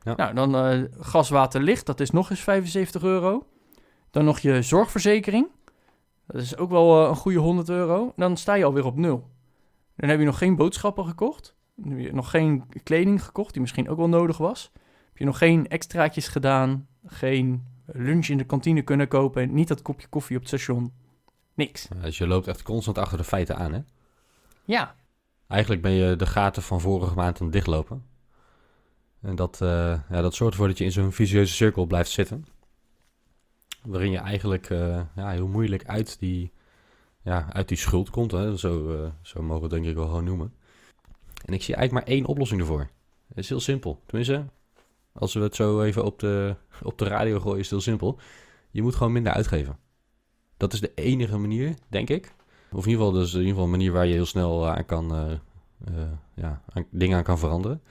Ja. 0.00 0.14
Nou, 0.16 0.34
dan 0.34 0.56
eh 0.56 0.82
gas, 1.00 1.28
water, 1.28 1.62
licht, 1.62 1.86
dat 1.86 2.00
is 2.00 2.10
nog 2.10 2.30
eens 2.30 2.40
75 2.40 3.02
euro. 3.02 3.46
Dan 4.10 4.24
nog 4.24 4.38
je 4.38 4.62
zorgverzekering. 4.62 5.48
Dat 6.26 6.42
is 6.42 6.56
ook 6.56 6.70
wel 6.70 7.02
eh, 7.02 7.08
een 7.08 7.16
goede 7.16 7.38
100 7.38 7.68
euro. 7.68 8.12
Dan 8.16 8.36
sta 8.36 8.54
je 8.54 8.64
alweer 8.64 8.84
op 8.84 8.96
nul. 8.96 9.30
Dan 9.96 10.08
heb 10.08 10.18
je 10.18 10.24
nog 10.24 10.38
geen 10.38 10.56
boodschappen 10.56 11.06
gekocht. 11.06 11.54
Nog 12.12 12.30
geen 12.30 12.64
kleding 12.82 13.24
gekocht, 13.24 13.52
die 13.52 13.60
misschien 13.60 13.88
ook 13.88 13.96
wel 13.96 14.08
nodig 14.08 14.36
was. 14.36 14.70
Heb 15.06 15.16
je 15.16 15.24
nog 15.24 15.38
geen 15.38 15.68
extraatjes 15.68 16.28
gedaan. 16.28 16.86
Geen 17.06 17.66
lunch 17.86 18.26
in 18.26 18.38
de 18.38 18.44
kantine 18.44 18.82
kunnen 18.82 19.08
kopen. 19.08 19.54
Niet 19.54 19.68
dat 19.68 19.82
kopje 19.82 20.06
koffie 20.06 20.36
op 20.36 20.42
het 20.42 20.50
station. 20.50 20.92
Niks. 21.54 21.88
Dus 22.02 22.18
je 22.18 22.26
loopt 22.26 22.46
echt 22.46 22.62
constant 22.62 22.98
achter 22.98 23.18
de 23.18 23.24
feiten 23.24 23.56
aan, 23.56 23.72
hè? 23.72 23.80
Ja, 24.64 24.94
Eigenlijk 25.52 25.82
ben 25.82 25.92
je 25.92 26.16
de 26.16 26.26
gaten 26.26 26.62
van 26.62 26.80
vorige 26.80 27.14
maand 27.14 27.38
aan 27.40 27.46
het 27.46 27.54
dichtlopen. 27.54 28.04
En 29.20 29.36
dat, 29.36 29.60
eh, 29.60 30.00
ja, 30.10 30.20
dat 30.22 30.34
zorgt 30.34 30.52
ervoor 30.52 30.68
dat 30.68 30.78
je 30.78 30.84
in 30.84 30.92
zo'n 30.92 31.12
vicieuze 31.12 31.54
cirkel 31.54 31.86
blijft 31.86 32.10
zitten. 32.10 32.44
waarin 33.82 34.10
je 34.10 34.18
eigenlijk 34.18 34.70
uh, 34.70 35.00
ja, 35.16 35.30
heel 35.30 35.46
moeilijk 35.46 35.84
uit 35.84 36.18
die, 36.18 36.52
ja, 37.22 37.52
uit 37.52 37.68
die 37.68 37.76
schuld 37.76 38.10
komt. 38.10 38.30
Hè? 38.30 38.56
Zo, 38.56 38.92
uh, 38.92 39.08
zo 39.22 39.42
mogen 39.42 39.56
we 39.56 39.62
het 39.62 39.70
denk 39.70 39.86
ik 39.86 39.94
wel 39.94 40.06
gewoon 40.06 40.24
noemen. 40.24 40.54
En 41.44 41.54
ik 41.54 41.62
zie 41.62 41.74
eigenlijk 41.74 42.06
maar 42.06 42.16
één 42.16 42.26
oplossing 42.26 42.60
ervoor. 42.60 42.90
Het 43.28 43.38
is 43.38 43.48
heel 43.48 43.60
simpel. 43.60 44.02
Tenminste, 44.06 44.44
als 45.12 45.34
we 45.34 45.40
het 45.40 45.54
zo 45.54 45.82
even 45.82 46.04
op 46.04 46.18
de, 46.18 46.56
op 46.82 46.98
de 46.98 47.04
radio 47.04 47.40
gooien, 47.40 47.58
is 47.58 47.62
het 47.62 47.70
heel 47.70 47.80
simpel. 47.80 48.18
Je 48.70 48.82
moet 48.82 48.94
gewoon 48.94 49.12
minder 49.12 49.32
uitgeven. 49.32 49.78
Dat 50.56 50.72
is 50.72 50.80
de 50.80 50.92
enige 50.94 51.38
manier, 51.38 51.74
denk 51.88 52.10
ik. 52.10 52.34
Of 52.72 52.84
in 52.84 52.90
ieder 52.90 53.06
geval, 53.06 53.20
dus 53.20 53.32
in 53.32 53.38
ieder 53.38 53.48
geval 53.52 53.64
een 53.64 53.70
manier 53.70 53.92
waar 53.92 54.06
je 54.06 54.12
heel 54.12 54.26
snel 54.26 54.68
aan 54.68 54.84
kan, 54.84 55.14
uh, 55.14 56.02
ja, 56.34 56.62
aan, 56.68 56.86
dingen 56.90 57.16
aan 57.16 57.22
kan 57.22 57.38
veranderen. 57.38 57.82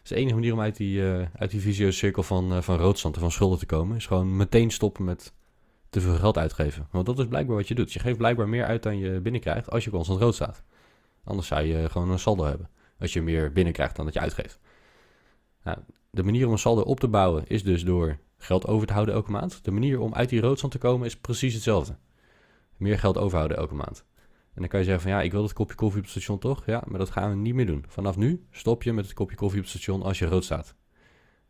Dus 0.00 0.08
de 0.08 0.14
enige 0.14 0.34
manier 0.34 0.52
om 0.52 0.60
uit 0.60 0.76
die, 0.76 1.00
uh, 1.00 1.26
uit 1.36 1.50
die 1.50 1.60
visieuze 1.60 1.98
cirkel 1.98 2.22
van, 2.22 2.62
van 2.62 2.76
roodstand 2.76 3.14
en 3.14 3.20
van 3.20 3.30
schulden 3.30 3.58
te 3.58 3.66
komen, 3.66 3.96
is 3.96 4.06
gewoon 4.06 4.36
meteen 4.36 4.70
stoppen 4.70 5.04
met 5.04 5.32
te 5.90 6.00
veel 6.00 6.14
geld 6.14 6.38
uitgeven. 6.38 6.88
Want 6.90 7.06
dat 7.06 7.18
is 7.18 7.26
blijkbaar 7.26 7.56
wat 7.56 7.68
je 7.68 7.74
doet. 7.74 7.92
Je 7.92 7.98
geeft 7.98 8.18
blijkbaar 8.18 8.48
meer 8.48 8.64
uit 8.64 8.82
dan 8.82 8.98
je 8.98 9.20
binnenkrijgt 9.20 9.70
als 9.70 9.84
je 9.84 9.90
constant 9.90 10.20
rood 10.20 10.34
staat. 10.34 10.62
Anders 11.24 11.46
zou 11.46 11.62
je 11.62 11.90
gewoon 11.90 12.10
een 12.10 12.18
saldo 12.18 12.44
hebben. 12.44 12.68
Als 12.98 13.12
je 13.12 13.22
meer 13.22 13.52
binnenkrijgt 13.52 13.96
dan 13.96 14.04
dat 14.04 14.14
je 14.14 14.20
uitgeeft. 14.20 14.60
Nou, 15.62 15.78
de 16.10 16.22
manier 16.22 16.46
om 16.46 16.52
een 16.52 16.58
saldo 16.58 16.82
op 16.82 17.00
te 17.00 17.08
bouwen 17.08 17.46
is 17.46 17.62
dus 17.62 17.84
door 17.84 18.18
geld 18.36 18.66
over 18.66 18.86
te 18.86 18.92
houden 18.92 19.14
elke 19.14 19.30
maand. 19.30 19.64
De 19.64 19.70
manier 19.70 20.00
om 20.00 20.14
uit 20.14 20.28
die 20.28 20.40
roodstand 20.40 20.72
te 20.72 20.78
komen 20.78 21.06
is 21.06 21.16
precies 21.16 21.54
hetzelfde. 21.54 21.96
Meer 22.76 22.98
geld 22.98 23.18
overhouden 23.18 23.56
elke 23.56 23.74
maand. 23.74 24.04
En 24.54 24.60
dan 24.60 24.68
kan 24.68 24.78
je 24.78 24.84
zeggen 24.84 25.02
van 25.02 25.12
ja, 25.12 25.22
ik 25.22 25.32
wil 25.32 25.40
dat 25.40 25.52
kopje 25.52 25.74
koffie 25.74 25.98
op 25.98 26.04
het 26.04 26.12
station 26.12 26.38
toch? 26.38 26.66
Ja, 26.66 26.82
maar 26.86 26.98
dat 26.98 27.10
gaan 27.10 27.30
we 27.30 27.36
niet 27.36 27.54
meer 27.54 27.66
doen. 27.66 27.84
Vanaf 27.88 28.16
nu 28.16 28.46
stop 28.50 28.82
je 28.82 28.92
met 28.92 29.04
het 29.04 29.14
kopje 29.14 29.36
koffie 29.36 29.58
op 29.58 29.64
het 29.64 29.74
station 29.74 30.02
als 30.02 30.18
je 30.18 30.26
rood 30.26 30.44
staat. 30.44 30.74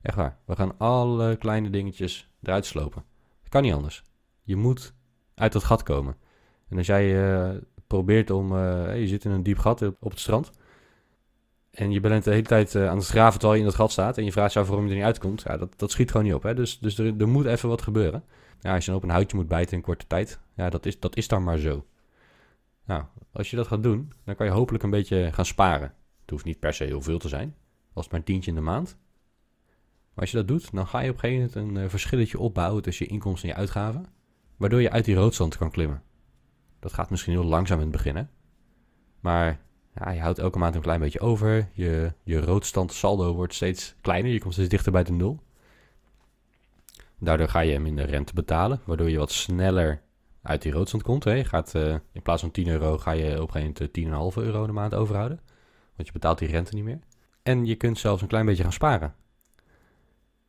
Echt 0.03 0.17
waar. 0.17 0.39
We 0.47 0.57
gaan 0.57 0.79
alle 0.79 1.37
kleine 1.37 1.71
dingetjes 1.71 2.31
eruit 2.43 2.67
slopen. 2.67 3.05
Dat 3.41 3.49
kan 3.49 3.63
niet 3.63 3.73
anders. 3.73 4.03
Je 4.43 4.57
moet 4.57 4.95
uit 5.35 5.53
dat 5.53 5.65
gat 5.65 5.83
komen. 5.83 6.17
En 6.69 6.77
als 6.77 6.87
jij 6.87 7.35
uh, 7.53 7.61
probeert 7.87 8.31
om... 8.31 8.53
Uh, 8.53 9.01
je 9.01 9.07
zit 9.07 9.25
in 9.25 9.31
een 9.31 9.43
diep 9.43 9.59
gat 9.59 9.83
op 9.83 10.11
het 10.11 10.21
strand... 10.21 10.51
En 11.75 11.91
je 11.91 12.01
bent 12.01 12.25
de 12.25 12.31
hele 12.31 12.43
tijd 12.43 12.75
uh, 12.75 12.89
aan 12.89 12.97
het 12.97 13.07
graven 13.07 13.39
terwijl 13.39 13.61
je 13.61 13.65
in 13.65 13.71
dat 13.71 13.79
gat 13.81 13.93
staat. 13.93 14.19
En 14.19 14.25
je 14.25 14.33
vraagt 14.33 14.53
je 14.53 14.65
waarom 14.65 14.85
je 14.85 14.91
er 14.91 14.97
niet 14.97 15.05
uitkomt. 15.05 15.43
Ja, 15.43 15.57
dat, 15.57 15.79
dat 15.79 15.91
schiet 15.91 16.11
gewoon 16.11 16.27
niet 16.27 16.35
op. 16.35 16.43
Hè? 16.43 16.55
Dus, 16.55 16.79
dus 16.79 16.99
er, 16.99 17.15
er 17.19 17.29
moet 17.29 17.47
even 17.47 17.69
wat 17.69 17.83
gebeuren. 17.83 18.25
Ja, 18.61 18.75
als 18.75 18.85
je 18.85 18.91
dan 18.91 19.01
op 19.01 19.07
een 19.07 19.15
houtje 19.15 19.37
moet 19.37 19.49
bijten 19.49 19.77
in 19.77 19.83
korte 19.83 20.07
tijd. 20.07 20.41
Ja, 20.57 20.71
dat 20.71 20.87
is, 20.87 21.01
dat 21.01 21.17
is 21.17 21.29
dan 21.29 21.45
maar 21.45 21.59
zo. 21.59 21.85
Nou, 22.85 23.05
als 23.33 23.51
je 23.51 23.57
dat 23.57 23.67
gaat 23.67 23.83
doen, 23.83 24.13
dan 24.25 24.35
kan 24.35 24.47
je 24.47 24.53
hopelijk 24.53 24.85
een 24.85 24.91
beetje 24.91 25.33
gaan 25.33 25.47
sparen. 25.47 25.95
Het 26.21 26.31
hoeft 26.31 26.45
niet 26.45 26.59
per 26.59 26.75
se 26.75 26.85
heel 26.85 27.03
veel 27.03 27.19
te 27.19 27.29
zijn, 27.29 27.55
als 27.93 28.09
maar 28.09 28.19
een 28.19 28.27
tientje 28.27 28.51
in 28.51 28.57
de 28.57 28.63
maand. 28.63 28.97
Maar 30.15 30.25
als 30.25 30.31
je 30.31 30.37
dat 30.37 30.49
doet, 30.49 30.73
dan 30.73 30.87
ga 30.87 31.01
je 31.01 31.09
op 31.11 31.15
een 31.15 31.21
gegeven 31.21 31.51
moment 31.63 31.77
een 31.77 31.83
uh, 31.83 31.91
verschilletje 31.91 32.39
opbouwen 32.39 32.83
tussen 32.83 33.07
je 33.07 33.13
inkomsten 33.13 33.49
en 33.49 33.55
je 33.55 33.61
uitgaven, 33.61 34.07
waardoor 34.57 34.81
je 34.81 34.91
uit 34.91 35.05
die 35.05 35.15
roodstand 35.15 35.57
kan 35.57 35.71
klimmen. 35.71 36.03
Dat 36.79 36.93
gaat 36.93 37.11
misschien 37.11 37.33
heel 37.33 37.45
langzaam 37.45 37.79
in 37.79 37.87
het 37.87 37.93
begin, 37.93 38.17
hè? 38.17 38.25
maar 39.21 39.61
ja, 39.95 40.11
je 40.11 40.21
houdt 40.21 40.39
elke 40.39 40.59
maand 40.59 40.75
een 40.75 40.81
klein 40.81 41.01
beetje 41.01 41.21
over. 41.21 41.69
Je, 41.73 42.13
je 42.23 42.41
roodstand 42.41 42.93
saldo 42.93 43.35
wordt 43.35 43.55
steeds 43.55 43.95
kleiner, 44.01 44.33
je 44.33 44.41
komt 44.41 44.53
steeds 44.53 44.69
dichter 44.69 44.93
bij 44.93 45.05
de 45.05 45.13
nul. 45.13 45.41
Daardoor 47.19 47.49
ga 47.49 47.61
je 47.61 47.79
minder 47.79 48.07
rente 48.07 48.35
betalen, 48.35 48.81
waardoor 48.85 49.11
je 49.11 49.19
wat 49.19 49.33
sneller 49.33 50.03
uit 50.43 50.63
die 50.63 50.73
roodstand 50.73 51.03
komt. 51.03 51.25
Hè. 51.25 51.33
Je 51.33 51.45
gaat, 51.45 51.75
uh, 51.75 51.97
in 52.13 52.23
plaats 52.23 52.41
van 52.41 52.51
10 52.51 52.69
euro 52.69 52.99
ga 52.99 53.11
je 53.11 53.43
op 53.43 53.55
een 53.55 53.63
gegeven 53.63 54.11
moment 54.11 54.37
10,5 54.37 54.43
euro 54.43 54.61
in 54.61 54.67
de 54.67 54.73
maand 54.73 54.95
overhouden. 54.95 55.41
Want 55.97 56.07
je 56.07 56.13
betaalt 56.13 56.39
die 56.39 56.49
rente 56.49 56.75
niet 56.75 56.85
meer. 56.85 56.99
En 57.43 57.65
je 57.65 57.75
kunt 57.75 57.99
zelfs 57.99 58.23
een 58.23 58.29
klein 58.29 58.47
beetje 58.47 58.63
gaan 58.63 58.73
sparen. 58.73 59.15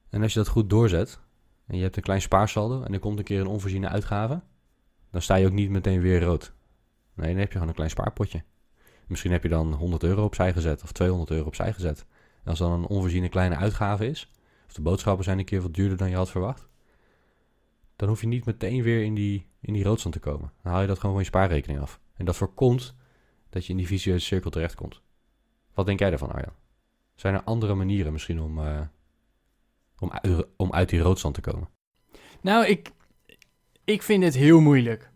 En 0.10 0.22
als 0.22 0.34
je 0.34 0.40
dat 0.40 0.48
goed 0.48 0.70
doorzet, 0.70 1.20
en 1.68 1.78
je 1.78 1.84
hebt 1.84 1.96
een 1.96 2.04
klein 2.04 2.22
spaarsaldo 2.22 2.84
en 2.84 2.94
er 2.94 3.00
komt 3.00 3.18
een 3.18 3.24
keer 3.24 3.40
een 3.40 3.48
onvoorziene 3.48 3.90
uitgave, 3.90 4.42
dan 5.12 5.22
sta 5.22 5.36
je 5.36 5.46
ook 5.46 5.52
niet 5.52 5.70
meteen 5.70 6.02
weer 6.02 6.22
rood. 6.22 6.54
Nee, 7.14 7.30
dan 7.30 7.38
heb 7.38 7.48
je 7.48 7.54
gewoon 7.54 7.68
een 7.68 7.76
klein 7.76 7.90
spaarpotje. 7.90 8.44
Misschien 9.08 9.32
heb 9.32 9.44
je 9.44 9.50
dan 9.50 9.74
100 9.74 10.04
euro 10.04 10.24
opzij 10.24 10.54
gezet 10.54 10.84
of 10.84 10.92
200 10.92 11.32
euro 11.32 11.46
opzij 11.46 11.74
gezet. 11.74 12.06
En 12.44 12.50
als 12.50 12.60
dan 12.60 12.72
een 12.72 12.88
onvoorziene 12.88 13.30
kleine 13.30 13.56
uitgave 13.56 14.08
is, 14.08 14.32
of 14.68 14.74
de 14.74 14.82
boodschappen 14.82 15.24
zijn 15.24 15.40
een 15.40 15.46
keer 15.46 15.62
wat 15.62 15.74
duurder 15.74 15.98
dan 15.98 16.10
je 16.10 16.16
had 16.16 16.32
verwacht, 16.32 16.68
dan 17.96 18.08
hoef 18.08 18.22
je 18.22 18.28
niet 18.28 18.46
meteen 18.46 18.84
weer 18.84 19.04
in 19.04 19.16
die, 19.16 19.48
in 19.62 19.74
die 19.74 19.84
roodstand 19.84 20.14
te 20.14 20.22
komen. 20.22 20.52
Dan 20.62 20.72
haal 20.72 20.82
je 20.82 20.88
dat 20.88 21.00
gewoon 21.00 21.12
van 21.12 21.22
je 21.24 21.30
spaarrekening 21.30 21.80
af. 21.80 22.00
En 22.14 22.26
dat 22.26 22.36
voorkomt 22.36 22.96
dat 23.50 23.66
je 23.66 23.72
in 23.72 23.78
die 23.78 23.88
vicieuze 23.88 24.26
cirkel 24.26 24.50
terechtkomt. 24.50 25.02
Wat 25.74 25.86
denk 25.86 26.00
jij 26.00 26.10
daarvan, 26.10 26.32
Arjan? 26.32 26.54
Zijn 27.16 27.34
er 27.34 27.44
andere 27.44 27.74
manieren 27.74 28.12
misschien 28.12 28.42
om, 28.42 28.60
uh, 28.60 28.82
om, 30.00 30.12
om 30.58 30.72
uit 30.72 30.90
die 30.90 31.00
roodstand 31.00 31.36
te 31.36 31.42
komen? 31.42 31.70
Nou, 32.42 32.66
ik, 32.66 32.92
ik 33.84 34.02
vind 34.02 34.24
het 34.24 34.34
heel 34.34 34.60
moeilijk. 34.60 35.12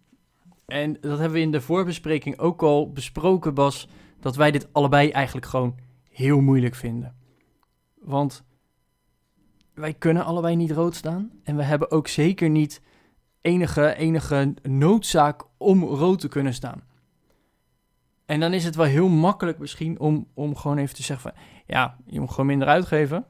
En 0.69 0.97
dat 1.01 1.19
hebben 1.19 1.31
we 1.31 1.39
in 1.39 1.51
de 1.51 1.61
voorbespreking 1.61 2.39
ook 2.39 2.61
al 2.61 2.91
besproken, 2.91 3.53
Bas. 3.53 3.87
Dat 4.19 4.35
wij 4.35 4.51
dit 4.51 4.73
allebei 4.73 5.09
eigenlijk 5.09 5.45
gewoon 5.45 5.75
heel 6.09 6.41
moeilijk 6.41 6.75
vinden. 6.75 7.15
Want 7.95 8.43
wij 9.73 9.93
kunnen 9.93 10.25
allebei 10.25 10.55
niet 10.55 10.71
rood 10.71 10.95
staan. 10.95 11.31
En 11.43 11.55
we 11.55 11.63
hebben 11.63 11.91
ook 11.91 12.07
zeker 12.07 12.49
niet 12.49 12.81
enige, 13.41 13.95
enige 13.95 14.53
noodzaak 14.61 15.43
om 15.57 15.83
rood 15.83 16.19
te 16.19 16.27
kunnen 16.27 16.53
staan. 16.53 16.83
En 18.25 18.39
dan 18.39 18.53
is 18.53 18.63
het 18.63 18.75
wel 18.75 18.85
heel 18.85 19.09
makkelijk 19.09 19.59
misschien 19.59 19.99
om, 19.99 20.27
om 20.33 20.55
gewoon 20.55 20.77
even 20.77 20.95
te 20.95 21.03
zeggen 21.03 21.31
van... 21.31 21.41
Ja, 21.65 21.97
je 22.05 22.19
moet 22.19 22.29
gewoon 22.29 22.45
minder 22.45 22.67
uitgeven. 22.67 23.25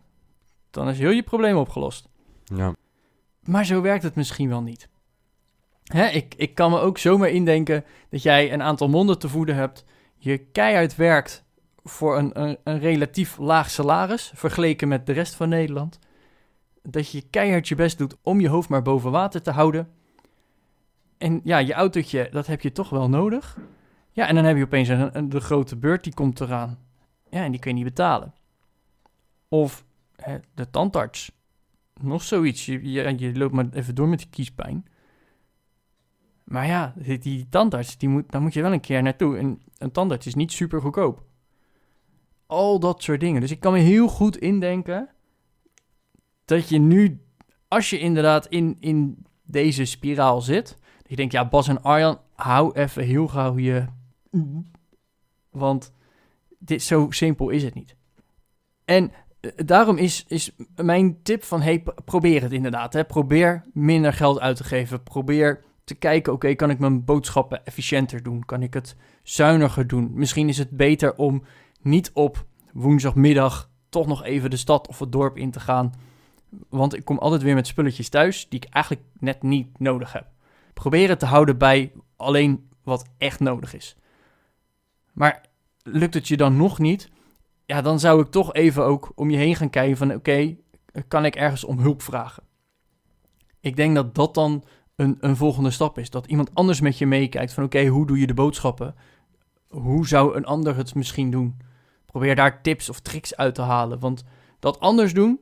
Dan 0.69 0.89
is 0.89 0.99
heel 0.99 1.09
je 1.09 1.23
probleem 1.23 1.57
opgelost. 1.57 2.09
Ja. 2.43 2.75
Maar 3.43 3.65
zo 3.65 3.81
werkt 3.81 4.03
het 4.03 4.15
misschien 4.15 4.49
wel 4.49 4.61
niet. 4.61 4.89
Hè, 5.89 6.07
ik, 6.07 6.33
ik 6.37 6.55
kan 6.55 6.71
me 6.71 6.79
ook 6.79 6.97
zomaar 6.97 7.29
indenken 7.29 7.85
dat 8.09 8.23
jij 8.23 8.53
een 8.53 8.63
aantal 8.63 8.89
monden 8.89 9.19
te 9.19 9.29
voeden 9.29 9.55
hebt. 9.55 9.85
Je 10.17 10.37
keihard 10.37 10.95
werkt 10.95 11.43
voor 11.83 12.17
een, 12.17 12.41
een, 12.41 12.57
een 12.63 12.79
relatief 12.79 13.37
laag 13.37 13.69
salaris 13.69 14.31
vergeleken 14.35 14.87
met 14.87 15.05
de 15.05 15.13
rest 15.13 15.35
van 15.35 15.49
Nederland 15.49 15.99
dat 16.83 17.11
je 17.11 17.21
keihard 17.29 17.67
je 17.67 17.75
best 17.75 17.97
doet 17.97 18.15
om 18.21 18.39
je 18.39 18.49
hoofd 18.49 18.69
maar 18.69 18.81
boven 18.81 19.11
water 19.11 19.41
te 19.41 19.51
houden. 19.51 19.89
En 21.17 21.41
ja, 21.43 21.57
je 21.57 21.73
autootje, 21.73 22.29
dat 22.31 22.47
heb 22.47 22.61
je 22.61 22.71
toch 22.71 22.89
wel 22.89 23.09
nodig. 23.09 23.57
Ja, 24.11 24.27
en 24.27 24.35
dan 24.35 24.43
heb 24.43 24.57
je 24.57 24.63
opeens 24.63 24.87
een, 24.87 25.29
de 25.29 25.39
grote 25.39 25.75
beurt 25.75 26.03
die 26.03 26.13
komt 26.13 26.39
eraan. 26.39 26.79
Ja, 27.29 27.43
en 27.43 27.51
die 27.51 27.59
kun 27.59 27.69
je 27.69 27.75
niet 27.75 27.95
betalen. 27.95 28.33
Of 29.47 29.85
hè, 30.15 30.37
de 30.53 30.69
tandarts. 30.69 31.31
Nog 32.01 32.23
zoiets. 32.23 32.65
Je, 32.65 32.91
je, 32.91 33.17
je, 33.17 33.37
loopt 33.37 33.53
maar 33.53 33.65
even 33.71 33.95
door 33.95 34.07
met 34.07 34.19
die 34.19 34.29
kiespijn. 34.29 34.85
Maar 36.49 36.67
ja, 36.67 36.93
die, 37.19 37.47
tandarts, 37.49 37.97
die 37.97 38.09
moet, 38.09 38.31
daar 38.31 38.41
moet 38.41 38.53
je 38.53 38.61
wel 38.61 38.73
een 38.73 38.79
keer 38.79 39.01
naartoe. 39.01 39.37
En 39.37 39.61
een 39.77 39.91
tandarts 39.91 40.27
is 40.27 40.35
niet 40.35 40.51
super 40.51 40.81
goedkoop. 40.81 41.23
Al 42.45 42.79
dat 42.79 43.03
soort 43.03 43.19
dingen. 43.19 43.41
Dus 43.41 43.51
ik 43.51 43.59
kan 43.59 43.73
me 43.73 43.79
heel 43.79 44.07
goed 44.07 44.37
indenken 44.37 45.09
dat 46.45 46.69
je 46.69 46.79
nu, 46.79 47.21
als 47.67 47.89
je 47.89 47.99
inderdaad 47.99 48.45
in, 48.45 48.77
in 48.79 49.25
deze 49.43 49.85
spiraal 49.85 50.41
zit, 50.41 50.77
dat 50.97 51.09
je 51.09 51.15
denkt, 51.15 51.33
ja, 51.33 51.47
Bas 51.47 51.67
en 51.67 51.81
Arjan, 51.81 52.19
hou 52.33 52.73
even 52.73 53.03
heel 53.03 53.27
gauw 53.27 53.57
je... 53.57 53.85
Want 55.49 55.93
dit, 56.59 56.83
zo 56.83 57.07
simpel 57.09 57.49
is 57.49 57.63
het 57.63 57.73
niet. 57.73 57.95
En 58.85 59.11
eh, 59.39 59.51
daarom 59.55 59.97
is, 59.97 60.25
is 60.27 60.55
mijn 60.75 61.21
tip 61.21 61.43
van, 61.43 61.61
hey, 61.61 61.83
probeer 62.05 62.41
het 62.41 62.51
inderdaad. 62.51 62.93
Hè. 62.93 63.05
Probeer 63.05 63.65
minder 63.73 64.13
geld 64.13 64.39
uit 64.39 64.57
te 64.57 64.63
geven. 64.63 65.03
Probeer 65.03 65.67
te 65.89 65.95
kijken, 65.95 66.33
oké, 66.33 66.55
kan 66.55 66.69
ik 66.69 66.79
mijn 66.79 67.05
boodschappen 67.05 67.65
efficiënter 67.65 68.23
doen? 68.23 68.45
Kan 68.45 68.63
ik 68.63 68.73
het 68.73 68.95
zuiniger 69.23 69.87
doen? 69.87 70.11
Misschien 70.13 70.49
is 70.49 70.57
het 70.57 70.69
beter 70.69 71.15
om 71.15 71.43
niet 71.81 72.11
op 72.13 72.45
woensdagmiddag 72.73 73.69
toch 73.89 74.07
nog 74.07 74.23
even 74.23 74.49
de 74.49 74.57
stad 74.57 74.87
of 74.87 74.99
het 74.99 75.11
dorp 75.11 75.37
in 75.37 75.51
te 75.51 75.59
gaan 75.59 75.93
want 76.69 76.95
ik 76.95 77.05
kom 77.05 77.17
altijd 77.17 77.41
weer 77.41 77.55
met 77.55 77.67
spulletjes 77.67 78.09
thuis 78.09 78.49
die 78.49 78.59
ik 78.59 78.73
eigenlijk 78.73 79.05
net 79.19 79.43
niet 79.43 79.79
nodig 79.79 80.13
heb. 80.13 80.27
Probeer 80.73 81.09
het 81.09 81.19
te 81.19 81.25
houden 81.25 81.57
bij 81.57 81.91
alleen 82.15 82.69
wat 82.83 83.09
echt 83.17 83.39
nodig 83.39 83.73
is. 83.73 83.95
Maar 85.13 85.45
lukt 85.83 86.13
het 86.13 86.27
je 86.27 86.37
dan 86.37 86.57
nog 86.57 86.79
niet? 86.79 87.09
Ja, 87.65 87.81
dan 87.81 87.99
zou 87.99 88.21
ik 88.21 88.27
toch 88.27 88.53
even 88.53 88.83
ook 88.85 89.11
om 89.15 89.29
je 89.29 89.37
heen 89.37 89.55
gaan 89.55 89.69
kijken 89.69 89.97
van 89.97 90.13
oké, 90.13 90.55
kan 91.07 91.25
ik 91.25 91.35
ergens 91.35 91.63
om 91.63 91.79
hulp 91.79 92.01
vragen? 92.01 92.43
Ik 93.59 93.75
denk 93.75 93.95
dat 93.95 94.15
dat 94.15 94.33
dan 94.33 94.63
een, 94.99 95.17
een 95.19 95.35
volgende 95.35 95.71
stap 95.71 95.97
is. 95.97 96.09
Dat 96.09 96.25
iemand 96.25 96.49
anders 96.53 96.81
met 96.81 96.97
je 96.97 97.05
meekijkt 97.05 97.53
van 97.53 97.63
oké, 97.63 97.85
hoe 97.85 98.07
doe 98.07 98.19
je 98.19 98.27
de 98.27 98.33
boodschappen? 98.33 98.95
Hoe 99.67 100.07
zou 100.07 100.35
een 100.35 100.45
ander 100.45 100.75
het 100.75 100.95
misschien 100.95 101.31
doen? 101.31 101.57
Probeer 102.05 102.35
daar 102.35 102.61
tips 102.61 102.89
of 102.89 102.99
tricks 102.99 103.35
uit 103.35 103.55
te 103.55 103.61
halen. 103.61 103.99
Want 103.99 104.23
dat 104.59 104.79
anders 104.79 105.13
doen, 105.13 105.39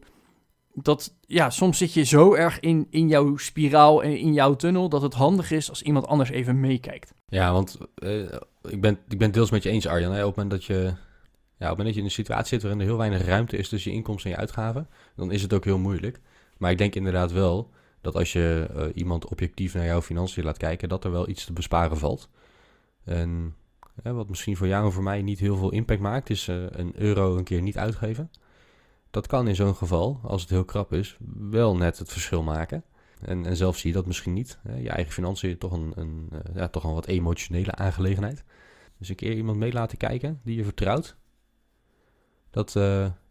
dat 0.73 1.13
ja, 1.21 1.49
soms 1.49 1.77
zit 1.77 1.93
je 1.93 2.03
zo 2.03 2.33
erg 2.33 2.59
in, 2.59 2.87
in 2.89 3.07
jouw 3.07 3.37
spiraal 3.37 4.03
en 4.03 4.17
in 4.17 4.33
jouw 4.33 4.55
tunnel 4.55 4.89
dat 4.89 5.01
het 5.01 5.13
handig 5.13 5.51
is 5.51 5.69
als 5.69 5.81
iemand 5.81 6.07
anders 6.07 6.29
even 6.29 6.59
meekijkt. 6.59 7.13
Ja, 7.27 7.53
want 7.53 7.77
uh, 7.95 8.31
ik, 8.61 8.81
ben, 8.81 8.99
ik 9.07 9.17
ben 9.17 9.31
deels 9.31 9.51
met 9.51 9.63
je 9.63 9.69
eens, 9.69 9.87
Arjan. 9.87 10.11
Hè? 10.11 10.25
Op 10.25 10.35
het 10.35 10.35
moment 10.35 10.51
dat 10.51 10.65
je, 10.65 10.83
ja, 11.57 11.71
op 11.71 11.77
moment 11.77 11.85
dat 11.85 11.93
je 11.93 11.99
in 11.99 12.05
een 12.05 12.11
situatie 12.11 12.47
zit 12.47 12.61
waarin 12.61 12.81
er 12.81 12.87
heel 12.87 12.97
weinig 12.97 13.25
ruimte 13.25 13.57
is 13.57 13.69
tussen 13.69 13.91
je 13.91 13.97
inkomsten 13.97 14.29
en 14.29 14.35
je 14.35 14.41
uitgaven, 14.41 14.87
dan 15.15 15.31
is 15.31 15.41
het 15.41 15.53
ook 15.53 15.65
heel 15.65 15.79
moeilijk. 15.79 16.19
Maar 16.57 16.71
ik 16.71 16.77
denk 16.77 16.95
inderdaad 16.95 17.31
wel 17.31 17.69
dat 18.07 18.15
als 18.15 18.33
je 18.33 18.67
eh, 18.73 18.85
iemand 18.93 19.25
objectief 19.25 19.73
naar 19.73 19.85
jouw 19.85 20.01
financiën 20.01 20.43
laat 20.43 20.57
kijken, 20.57 20.89
dat 20.89 21.03
er 21.03 21.11
wel 21.11 21.29
iets 21.29 21.45
te 21.45 21.53
besparen 21.53 21.97
valt. 21.97 22.29
En 23.03 23.55
wat 24.03 24.29
misschien 24.29 24.57
voor 24.57 24.67
jou 24.67 24.85
en 24.85 24.91
voor 24.91 25.03
mij 25.03 25.21
niet 25.21 25.39
heel 25.39 25.57
veel 25.57 25.71
impact 25.71 26.01
maakt, 26.01 26.29
is 26.29 26.47
eh, 26.47 26.63
een 26.69 26.99
euro 26.99 27.37
een 27.37 27.43
keer 27.43 27.61
niet 27.61 27.77
uitgeven. 27.77 28.31
Dat 29.11 29.27
kan 29.27 29.47
in 29.47 29.55
zo'n 29.55 29.75
geval, 29.75 30.19
als 30.23 30.41
het 30.41 30.49
heel 30.49 30.65
krap 30.65 30.93
is, 30.93 31.17
wel 31.37 31.77
net 31.77 31.97
het 31.97 32.11
verschil 32.11 32.43
maken. 32.43 32.83
En, 33.21 33.45
en 33.45 33.55
zelf 33.55 33.77
zie 33.77 33.89
je 33.89 33.95
dat 33.95 34.05
misschien 34.05 34.33
niet. 34.33 34.59
Je 34.77 34.89
eigen 34.89 35.13
financiën 35.13 35.57
toch 35.57 35.71
een, 35.71 35.91
een, 35.95 36.29
eh, 36.31 36.55
ja, 36.55 36.67
toch 36.67 36.83
een 36.83 36.93
wat 36.93 37.07
emotionele 37.07 37.71
aangelegenheid. 37.71 38.43
Dus 38.97 39.09
een 39.09 39.15
keer 39.15 39.35
iemand 39.35 39.57
mee 39.57 39.73
laten 39.73 39.97
kijken 39.97 40.39
die 40.43 40.55
je 40.55 40.63
vertrouwt. 40.63 41.15
Dat, 42.49 42.71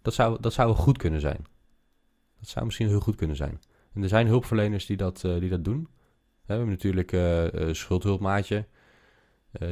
dat, 0.03 0.15
zou, 0.15 0.41
dat 0.41 0.53
zou 0.53 0.75
goed 0.75 0.99
kunnen 0.99 1.21
zijn. 1.21 1.47
Dat 2.39 2.49
zou 2.49 2.65
misschien 2.65 2.89
heel 2.89 3.01
goed 3.01 3.17
kunnen 3.17 3.37
zijn. 3.37 3.61
En 3.97 4.03
er 4.03 4.09
zijn 4.09 4.27
hulpverleners 4.27 4.87
die 4.87 4.97
dat, 4.97 5.23
uh, 5.27 5.41
die 5.41 5.51
dat 5.51 5.65
doen. 5.65 5.89
We 6.47 6.53
hebben 6.53 6.69
natuurlijk 6.69 7.13
uh, 7.13 7.47
schuldhulpmaatje. 7.73 8.67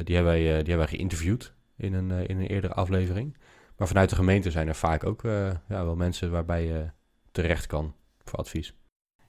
die, 0.03 0.15
hebben 0.15 0.33
wij, 0.33 0.41
die 0.41 0.53
hebben 0.53 0.77
wij 0.77 0.87
geïnterviewd 0.87 1.53
in 1.77 1.93
een, 1.93 2.11
in 2.11 2.39
een 2.39 2.47
eerdere 2.47 2.73
aflevering. 2.73 3.37
Maar 3.77 3.87
vanuit 3.87 4.09
de 4.09 4.15
gemeente 4.15 4.51
zijn 4.51 4.67
er 4.67 4.75
vaak 4.75 5.03
ook 5.03 5.21
ja, 5.23 5.61
wel 5.67 5.95
mensen 5.95 6.31
waarbij 6.31 6.65
je 6.65 6.89
terecht 7.31 7.67
kan 7.67 7.95
voor 8.23 8.39
advies. 8.39 8.73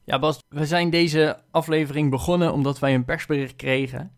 Ja, 0.04 0.18
Bas, 0.18 0.42
we 0.48 0.66
zijn 0.66 0.90
deze 0.90 1.42
aflevering 1.50 2.10
begonnen 2.10 2.52
omdat 2.52 2.78
wij 2.78 2.94
een 2.94 3.04
persbericht 3.04 3.56
kregen. 3.56 4.12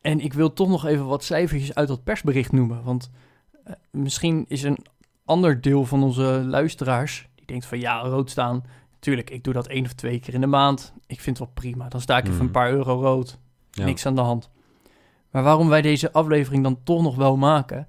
En 0.00 0.20
ik 0.20 0.32
wil 0.32 0.52
toch 0.52 0.68
nog 0.68 0.86
even 0.86 1.06
wat 1.06 1.24
cijfertjes 1.24 1.74
uit 1.74 1.88
dat 1.88 2.04
persbericht 2.04 2.52
noemen. 2.52 2.82
Want 2.82 3.10
misschien 3.90 4.44
is 4.48 4.62
een 4.62 4.78
ander 5.24 5.60
deel 5.60 5.84
van 5.84 6.02
onze 6.02 6.42
luisteraars 6.44 7.28
die 7.34 7.46
denkt 7.46 7.66
van 7.66 7.80
ja, 7.80 8.00
rood 8.00 8.30
staan. 8.30 8.64
Tuurlijk, 8.98 9.30
ik 9.30 9.44
doe 9.44 9.52
dat 9.52 9.66
één 9.66 9.84
of 9.84 9.92
twee 9.92 10.20
keer 10.20 10.34
in 10.34 10.40
de 10.40 10.46
maand. 10.46 10.92
Ik 11.06 11.20
vind 11.20 11.38
het 11.38 11.46
wel 11.46 11.54
prima. 11.54 11.88
Dan 11.88 12.00
sta 12.00 12.16
ik 12.16 12.24
even 12.24 12.36
mm. 12.36 12.40
een 12.40 12.50
paar 12.50 12.70
euro 12.70 13.00
rood. 13.00 13.38
Ja. 13.70 13.84
Niks 13.84 14.06
aan 14.06 14.14
de 14.14 14.20
hand. 14.20 14.50
Maar 15.30 15.42
waarom 15.42 15.68
wij 15.68 15.82
deze 15.82 16.12
aflevering 16.12 16.62
dan 16.62 16.82
toch 16.82 17.02
nog 17.02 17.16
wel 17.16 17.36
maken, 17.36 17.88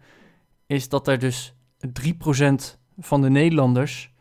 is 0.66 0.90
dat 0.90 1.08
er 1.08 1.20
dus 1.20 1.54
3% 1.88 2.78
van 2.98 3.22
de 3.22 3.30
Nederlanders 3.30 4.14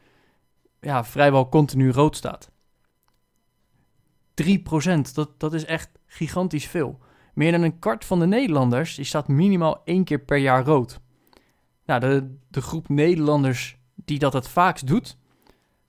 ja, 0.81 1.05
vrijwel 1.05 1.49
continu 1.49 1.91
rood 1.91 2.17
staat. 2.17 2.51
3%, 4.45 4.45
dat, 5.15 5.31
dat 5.41 5.53
is 5.53 5.65
echt 5.65 5.91
gigantisch 6.07 6.67
veel. 6.67 6.99
Meer 7.35 7.53
dan 7.53 7.63
een 7.63 7.79
kwart 7.79 8.05
van 8.05 8.19
de 8.19 8.27
Nederlanders 8.27 8.95
die 8.95 9.05
staat 9.05 9.29
minimaal 9.29 9.83
één 9.85 10.05
keer 10.05 10.19
per 10.19 10.37
jaar 10.37 10.65
rood. 10.65 11.01
Nou, 11.85 12.01
de, 12.01 12.37
de 12.51 12.61
groep 12.61 12.89
Nederlanders 12.89 13.79
die 13.95 14.19
dat 14.19 14.33
het 14.33 14.49
vaakst 14.49 14.87
doet, 14.87 15.19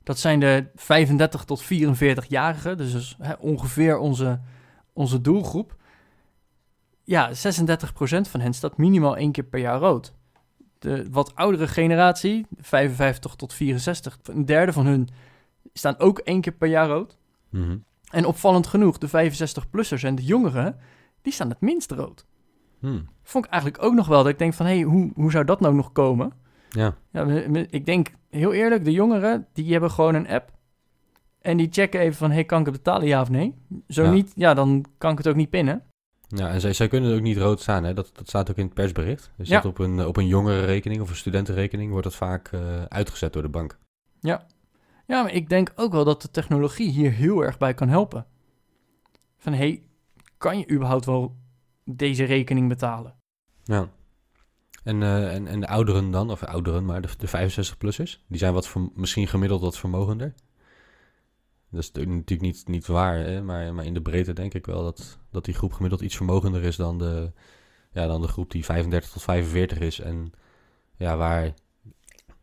dat 0.07 0.19
zijn 0.19 0.39
de 0.39 0.67
35 0.75 1.43
tot 1.43 1.63
44-jarigen, 1.63 2.77
dus, 2.77 2.91
dus 2.91 3.15
hè, 3.21 3.33
ongeveer 3.33 3.97
onze, 3.97 4.39
onze 4.93 5.21
doelgroep. 5.21 5.75
Ja, 7.03 7.29
36% 7.29 7.33
van 8.29 8.39
hen 8.39 8.53
staat 8.53 8.77
minimaal 8.77 9.17
één 9.17 9.31
keer 9.31 9.43
per 9.43 9.59
jaar 9.59 9.79
rood 9.79 10.13
de 10.79 11.07
wat 11.11 11.35
oudere 11.35 11.67
generatie, 11.67 12.45
55 12.57 13.35
tot 13.35 13.53
64, 13.53 14.19
een 14.23 14.45
derde 14.45 14.73
van 14.73 14.85
hun 14.85 15.07
staan 15.73 15.99
ook 15.99 16.19
één 16.19 16.41
keer 16.41 16.53
per 16.53 16.67
jaar 16.67 16.87
rood. 16.87 17.17
Mhm. 17.49 17.77
En 18.11 18.25
opvallend 18.25 18.67
genoeg, 18.67 18.97
de 18.97 19.07
65-plussers 19.07 20.03
en 20.03 20.15
de 20.15 20.23
jongeren, 20.23 20.75
die 21.21 21.33
staan 21.33 21.49
het 21.49 21.61
minst 21.61 21.91
rood. 21.91 22.25
Hmm. 22.79 23.07
Vond 23.23 23.45
ik 23.45 23.51
eigenlijk 23.51 23.83
ook 23.83 23.93
nog 23.93 24.07
wel 24.07 24.23
dat 24.23 24.31
ik 24.31 24.39
denk 24.39 24.53
van, 24.53 24.65
hé, 24.65 24.73
hey, 24.73 24.81
hoe, 24.81 25.11
hoe 25.15 25.31
zou 25.31 25.45
dat 25.45 25.59
nou 25.59 25.75
nog 25.75 25.91
komen? 25.91 26.31
Ja. 26.69 26.95
ja. 27.11 27.25
Ik 27.69 27.85
denk, 27.85 28.07
heel 28.37 28.53
eerlijk, 28.53 28.83
de 28.85 28.91
jongeren, 28.91 29.47
die 29.53 29.71
hebben 29.71 29.91
gewoon 29.91 30.15
een 30.15 30.27
app. 30.27 30.51
En 31.41 31.57
die 31.57 31.67
checken 31.71 31.99
even 31.99 32.17
van, 32.17 32.31
hey, 32.31 32.43
kan 32.43 32.59
ik 32.59 32.65
het 32.65 32.75
betalen, 32.75 33.07
ja 33.07 33.21
of 33.21 33.29
nee? 33.29 33.55
Zo 33.87 34.11
niet, 34.11 34.31
ja, 34.35 34.53
dan 34.53 34.85
kan 34.97 35.11
ik 35.11 35.17
het 35.17 35.27
ook 35.27 35.35
niet 35.35 35.49
pinnen. 35.49 35.83
Ja, 36.27 36.49
en 36.49 36.61
zij, 36.61 36.73
zij 36.73 36.87
kunnen 36.87 37.15
ook 37.15 37.21
niet 37.21 37.37
rood 37.37 37.61
staan. 37.61 37.83
Hè? 37.83 37.93
Dat, 37.93 38.09
dat 38.13 38.27
staat 38.27 38.49
ook 38.49 38.57
in 38.57 38.65
het 38.65 38.73
persbericht. 38.73 39.31
Dus 39.37 39.49
ja. 39.49 39.61
op 39.65 39.79
een, 39.79 40.05
op 40.05 40.17
een 40.17 40.27
jongere 40.27 40.65
rekening 40.65 41.01
of 41.01 41.09
een 41.09 41.15
studentenrekening 41.15 41.91
wordt 41.91 42.03
dat 42.03 42.15
vaak 42.15 42.51
uh, 42.51 42.83
uitgezet 42.83 43.33
door 43.33 43.41
de 43.41 43.49
bank. 43.49 43.77
Ja. 44.19 44.45
ja, 45.05 45.21
maar 45.21 45.33
ik 45.33 45.49
denk 45.49 45.71
ook 45.75 45.91
wel 45.91 46.03
dat 46.03 46.21
de 46.21 46.31
technologie 46.31 46.89
hier 46.89 47.11
heel 47.11 47.43
erg 47.43 47.57
bij 47.57 47.73
kan 47.73 47.89
helpen. 47.89 48.25
Van, 49.37 49.53
hey, 49.53 49.83
kan 50.37 50.57
je 50.57 50.71
überhaupt 50.71 51.05
wel 51.05 51.35
deze 51.83 52.23
rekening 52.23 52.67
betalen? 52.67 53.15
Ja. 53.63 53.89
En, 54.87 55.01
uh, 55.01 55.33
en, 55.33 55.47
en 55.47 55.59
de 55.59 55.67
ouderen 55.67 56.11
dan, 56.11 56.29
of 56.31 56.43
ouderen, 56.43 56.85
maar 56.85 57.01
de, 57.01 57.09
de 57.17 57.27
65-plussers, 57.27 58.19
die 58.27 58.37
zijn 58.37 58.53
wat 58.53 58.75
misschien 58.93 59.27
gemiddeld 59.27 59.61
wat 59.61 59.77
vermogender. 59.77 60.33
Dat 61.69 61.81
is 61.81 61.91
natuurlijk 61.91 62.41
niet, 62.41 62.67
niet 62.67 62.87
waar, 62.87 63.17
hè? 63.17 63.41
Maar, 63.41 63.73
maar 63.73 63.85
in 63.85 63.93
de 63.93 64.01
breedte 64.01 64.33
denk 64.33 64.53
ik 64.53 64.65
wel 64.65 64.83
dat, 64.83 65.17
dat 65.31 65.45
die 65.45 65.53
groep 65.53 65.73
gemiddeld 65.73 66.01
iets 66.01 66.15
vermogender 66.15 66.63
is 66.63 66.75
dan 66.75 66.97
de, 66.97 67.31
ja, 67.91 68.07
dan 68.07 68.21
de 68.21 68.27
groep 68.27 68.51
die 68.51 68.65
35 68.65 69.11
tot 69.11 69.21
45 69.21 69.79
is. 69.79 69.99
En 69.99 70.31
ja, 70.95 71.17
waar 71.17 71.53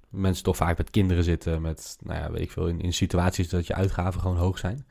mensen 0.09 0.45
toch 0.45 0.57
vaak 0.57 0.79
met 0.79 0.91
kinderen 0.91 1.25
zitten, 1.25 1.63
met, 1.63 1.97
nou 2.01 2.21
ja, 2.21 2.31
weet 2.31 2.43
ik 2.43 2.51
veel, 2.51 2.69
in, 2.69 2.81
in 2.81 2.93
situaties 2.93 3.49
dat 3.49 3.67
je 3.67 3.75
uitgaven 3.75 4.21
gewoon 4.21 4.37
hoog 4.37 4.59
zijn. 4.59 4.87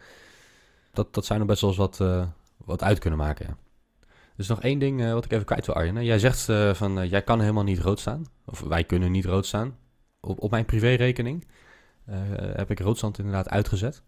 Dat, 0.93 1.13
dat 1.13 1.25
zou 1.25 1.39
nog 1.39 1.47
best 1.47 1.61
wel 1.61 1.69
eens 1.69 1.79
wat, 1.79 1.99
uh, 1.99 2.27
wat 2.57 2.83
uit 2.83 2.99
kunnen 2.99 3.19
maken, 3.19 3.45
ja. 3.47 3.57
Dus 4.35 4.47
nog 4.47 4.61
één 4.61 4.79
ding 4.79 5.01
uh, 5.01 5.13
wat 5.13 5.25
ik 5.25 5.31
even 5.31 5.45
kwijt 5.45 5.65
wil, 5.65 5.75
Arjen. 5.75 6.03
Jij 6.03 6.19
zegt 6.19 6.49
uh, 6.49 6.73
van, 6.73 7.07
jij 7.07 7.21
kan 7.21 7.39
helemaal 7.39 7.63
niet 7.63 7.79
rood 7.79 7.99
staan. 7.99 8.25
Of 8.45 8.59
wij 8.59 8.83
kunnen 8.83 9.11
niet 9.11 9.25
rood 9.25 9.45
staan. 9.45 9.77
Op, 10.19 10.41
op 10.41 10.51
mijn 10.51 10.65
privérekening 10.65 11.47
heb 12.55 12.71
ik 12.71 12.79
roodstand 12.79 13.17
inderdaad 13.17 13.49
uitgezet. 13.49 14.03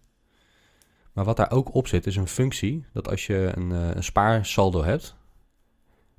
Maar 1.14 1.26
wat 1.26 1.38
daar 1.38 1.52
ook 1.52 1.74
op 1.74 1.88
zit, 1.88 2.08
is 2.08 2.16
een 2.16 2.28
functie 2.28 2.86
dat 2.94 3.10
als 3.10 3.26
je 3.26 3.52
een, 3.56 3.70
een 3.70 4.04
spaarsaldo 4.04 4.84
hebt 4.84 5.16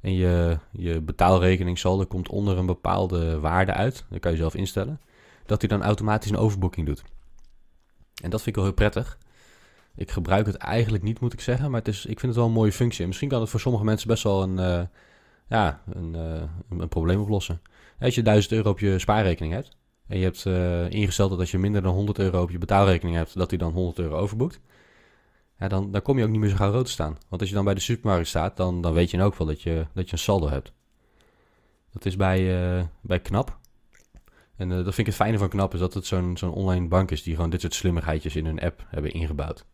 en 0.00 0.12
je, 0.12 0.58
je 0.70 1.00
betaalrekening 1.00 1.78
saldo 1.78 2.04
komt 2.04 2.28
onder 2.28 2.58
een 2.58 2.66
bepaalde 2.66 3.40
waarde 3.40 3.72
uit, 3.72 4.04
dat 4.10 4.20
kan 4.20 4.30
je 4.30 4.36
zelf 4.36 4.54
instellen, 4.54 5.00
dat 5.46 5.60
hij 5.60 5.68
dan 5.68 5.82
automatisch 5.82 6.30
een 6.30 6.36
overboeking 6.36 6.86
doet. 6.86 7.02
En 8.22 8.30
dat 8.30 8.42
vind 8.42 8.46
ik 8.46 8.54
wel 8.54 8.64
heel 8.64 8.74
prettig. 8.74 9.18
Ik 9.96 10.10
gebruik 10.10 10.46
het 10.46 10.56
eigenlijk 10.56 11.02
niet, 11.02 11.20
moet 11.20 11.32
ik 11.32 11.40
zeggen, 11.40 11.70
maar 11.70 11.78
het 11.78 11.88
is, 11.88 12.06
ik 12.06 12.20
vind 12.20 12.32
het 12.32 12.34
wel 12.34 12.44
een 12.44 12.52
mooie 12.52 12.72
functie. 12.72 13.00
En 13.00 13.06
misschien 13.06 13.28
kan 13.28 13.40
het 13.40 13.50
voor 13.50 13.60
sommige 13.60 13.84
mensen 13.84 14.08
best 14.08 14.22
wel 14.22 14.42
een, 14.42 14.58
uh, 14.58 14.82
ja, 15.48 15.82
een, 15.90 16.14
uh, 16.14 16.42
een, 16.80 16.88
probleem 16.88 17.20
oplossen. 17.20 17.62
Als 18.00 18.14
je 18.14 18.22
1000 18.22 18.52
euro 18.52 18.70
op 18.70 18.78
je 18.78 18.98
spaarrekening 18.98 19.54
hebt 19.54 19.76
en 20.06 20.18
je 20.18 20.24
hebt 20.24 20.44
ingesteld 20.92 21.30
dat 21.30 21.38
als 21.38 21.50
je 21.50 21.58
minder 21.58 21.82
dan 21.82 21.94
100 21.94 22.18
euro 22.18 22.42
op 22.42 22.50
je 22.50 22.58
betaalrekening 22.58 23.16
hebt, 23.16 23.34
dat 23.34 23.50
hij 23.50 23.58
dan 23.58 23.72
100 23.72 23.98
euro 23.98 24.16
overboekt 24.16 24.60
ja, 25.58 25.68
dan, 25.68 25.90
dan 25.90 26.02
kom 26.02 26.18
je 26.18 26.24
ook 26.24 26.30
niet 26.30 26.40
meer 26.40 26.48
zo 26.48 26.56
gauw 26.56 26.70
rood 26.70 26.84
te 26.84 26.90
staan. 26.90 27.18
Want 27.28 27.40
als 27.40 27.50
je 27.50 27.56
dan 27.56 27.64
bij 27.64 27.74
de 27.74 27.80
supermarkt 27.80 28.28
staat, 28.28 28.56
dan, 28.56 28.80
dan 28.80 28.92
weet 28.92 29.10
je 29.10 29.22
ook 29.22 29.36
wel 29.36 29.46
dat 29.46 29.62
je, 29.62 29.86
dat 29.94 30.06
je 30.06 30.12
een 30.12 30.18
saldo 30.18 30.48
hebt. 30.48 30.72
Dat 31.92 32.04
is 32.04 32.16
bij, 32.16 32.88
bij 33.00 33.20
KNAP. 33.20 33.58
En 34.56 34.68
dat 34.68 34.82
vind 34.82 34.98
ik 34.98 35.06
het 35.06 35.14
fijne 35.14 35.38
van 35.38 35.48
KNAP, 35.48 35.74
is 35.74 35.80
dat 35.80 35.94
het 35.94 36.06
zo'n 36.06 36.36
zo'n 36.36 36.52
online 36.52 36.88
bank 36.88 37.10
is 37.10 37.22
die 37.22 37.34
gewoon 37.34 37.50
dit 37.50 37.60
soort 37.60 37.74
slimmigheidjes 37.74 38.36
in 38.36 38.46
hun 38.46 38.60
app 38.60 38.86
hebben 38.88 39.12
ingebouwd. 39.12 39.64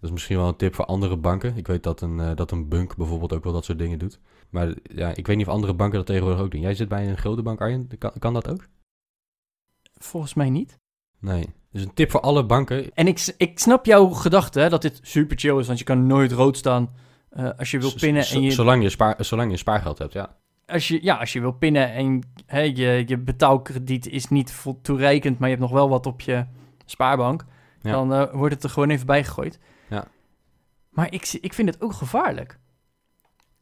Dat 0.00 0.10
is 0.10 0.10
misschien 0.10 0.36
wel 0.36 0.48
een 0.48 0.56
tip 0.56 0.74
voor 0.74 0.84
andere 0.84 1.16
banken. 1.16 1.56
Ik 1.56 1.66
weet 1.66 1.82
dat 1.82 2.00
een, 2.00 2.18
uh, 2.18 2.30
dat 2.34 2.50
een 2.50 2.68
Bunk 2.68 2.96
bijvoorbeeld 2.96 3.32
ook 3.32 3.44
wel 3.44 3.52
dat 3.52 3.64
soort 3.64 3.78
dingen 3.78 3.98
doet. 3.98 4.20
Maar 4.50 4.74
ja, 4.82 5.14
ik 5.14 5.26
weet 5.26 5.36
niet 5.36 5.46
of 5.46 5.52
andere 5.52 5.74
banken 5.74 5.96
dat 5.96 6.06
tegenwoordig 6.06 6.40
ook 6.40 6.50
doen. 6.50 6.60
Jij 6.60 6.74
zit 6.74 6.88
bij 6.88 7.08
een 7.08 7.18
grote 7.18 7.42
bank, 7.42 7.60
Arjen. 7.60 7.88
Kan, 7.98 8.12
kan 8.18 8.34
dat 8.34 8.48
ook? 8.48 8.68
Volgens 9.94 10.34
mij 10.34 10.50
niet. 10.50 10.78
Nee. 11.20 11.54
Dus 11.72 11.82
een 11.82 11.94
tip 11.94 12.10
voor 12.10 12.20
alle 12.20 12.46
banken. 12.46 12.94
En 12.94 13.06
ik, 13.06 13.34
ik 13.36 13.58
snap 13.58 13.86
jouw 13.86 14.08
gedachte 14.08 14.68
dat 14.68 14.82
dit 14.82 15.00
super 15.02 15.38
chill 15.38 15.58
is, 15.58 15.66
want 15.66 15.78
je 15.78 15.84
kan 15.84 16.06
nooit 16.06 16.32
rood 16.32 16.56
staan 16.56 16.90
uh, 17.32 17.50
als 17.56 17.70
je 17.70 17.78
wil 17.78 17.92
pinnen. 17.94 18.26
en 18.26 18.42
je, 18.42 18.50
zolang, 18.50 18.82
je 18.82 18.88
spaar, 18.88 19.14
zolang 19.18 19.50
je 19.50 19.56
spaargeld 19.56 19.98
hebt, 19.98 20.12
ja. 20.12 20.36
Als 20.66 20.88
je, 20.88 20.98
ja, 21.02 21.16
als 21.16 21.32
je 21.32 21.40
wil 21.40 21.52
pinnen 21.52 21.92
en 21.92 22.22
hè, 22.46 22.60
je, 22.60 23.02
je 23.06 23.18
betaalkrediet 23.18 24.06
is 24.06 24.28
niet 24.28 24.64
toereikend, 24.82 25.38
maar 25.38 25.48
je 25.48 25.54
hebt 25.54 25.66
nog 25.66 25.78
wel 25.78 25.88
wat 25.88 26.06
op 26.06 26.20
je 26.20 26.46
spaarbank, 26.84 27.44
ja. 27.80 27.90
dan 27.90 28.12
uh, 28.12 28.32
wordt 28.32 28.54
het 28.54 28.64
er 28.64 28.70
gewoon 28.70 28.90
even 28.90 29.06
bijgegooid. 29.06 29.58
Maar 30.98 31.12
ik, 31.12 31.38
ik 31.40 31.54
vind 31.54 31.68
het 31.68 31.80
ook 31.80 31.92
gevaarlijk. 31.92 32.58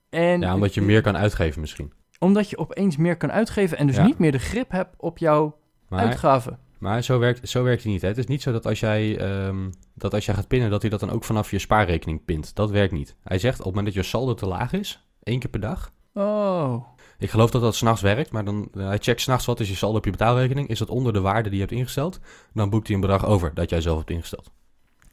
En, 0.09 0.41
ja, 0.41 0.55
omdat 0.55 0.75
je 0.75 0.83
meer 0.83 1.03
kan 1.03 1.17
uitgeven 1.17 1.61
misschien. 1.61 1.93
Omdat 2.19 2.51
je 2.51 2.59
opeens 2.59 2.97
meer 2.97 3.17
kan 3.17 3.33
uitgeven 3.33 3.79
en 3.79 3.87
dus 3.87 3.99
niet 3.99 4.19
meer 4.19 4.33
de 4.33 4.39
grip 4.39 4.71
hebt 4.71 4.95
op 4.97 5.19
jouw 5.19 5.59
maar, 5.89 6.01
uitgaven. 6.01 6.59
Maar 6.79 7.03
zo 7.03 7.19
werkt, 7.19 7.49
zo 7.49 7.63
werkt 7.63 7.83
hij 7.83 7.93
niet. 7.93 8.03
Hè? 8.03 8.09
Het 8.09 8.19
is 8.19 8.27
niet 8.27 8.43
zo 8.43 8.53
dat 8.53 8.67
als, 8.67 8.81
jij, 8.81 9.21
um, 9.47 9.73
dat 9.95 10.15
als 10.15 10.25
jij 10.25 10.35
gaat 10.35 10.49
pinnen, 10.49 10.71
dat 10.71 10.81
hij 10.81 10.91
dat 10.91 11.01
dan 11.01 11.11
ook 11.11 11.25
vanaf 11.25 11.51
je 11.51 11.59
spaarrekening 11.59 12.25
pint. 12.25 12.55
Dat 12.55 12.71
werkt 12.71 12.93
niet. 12.93 13.17
Hij 13.23 13.39
zegt 13.39 13.59
op 13.59 13.65
het 13.65 13.75
moment 13.75 13.95
dat 13.95 14.05
je 14.05 14.11
saldo 14.11 14.35
te 14.35 14.47
laag 14.47 14.73
is, 14.73 15.07
één 15.23 15.39
keer 15.39 15.51
per 15.51 15.61
dag. 15.61 15.93
Oh. 16.15 16.87
Ik 17.19 17.31
geloof 17.31 17.51
dat 17.51 17.63
dat 17.63 17.75
s'nachts 17.75 18.03
werkt, 18.03 18.31
maar 18.31 18.45
dan, 18.45 18.69
hij 18.73 18.99
checkt 18.99 19.21
s'nachts 19.21 19.47
wat 19.47 19.61
is 19.61 19.69
je 19.69 19.75
saldo 19.75 19.99
op 19.99 20.05
je 20.05 20.11
betaalrekening. 20.11 20.69
Is 20.69 20.79
dat 20.79 20.89
onder 20.89 21.13
de 21.13 21.21
waarde 21.21 21.49
die 21.49 21.59
je 21.59 21.65
hebt 21.65 21.77
ingesteld? 21.77 22.21
Dan 22.53 22.71
boekt 22.71 22.87
hij 22.87 22.95
een 22.95 23.03
bedrag 23.03 23.27
over 23.27 23.55
dat 23.55 23.71
jij 23.71 23.81
zelf 23.81 23.97
hebt 23.97 24.11
ingesteld. 24.11 24.51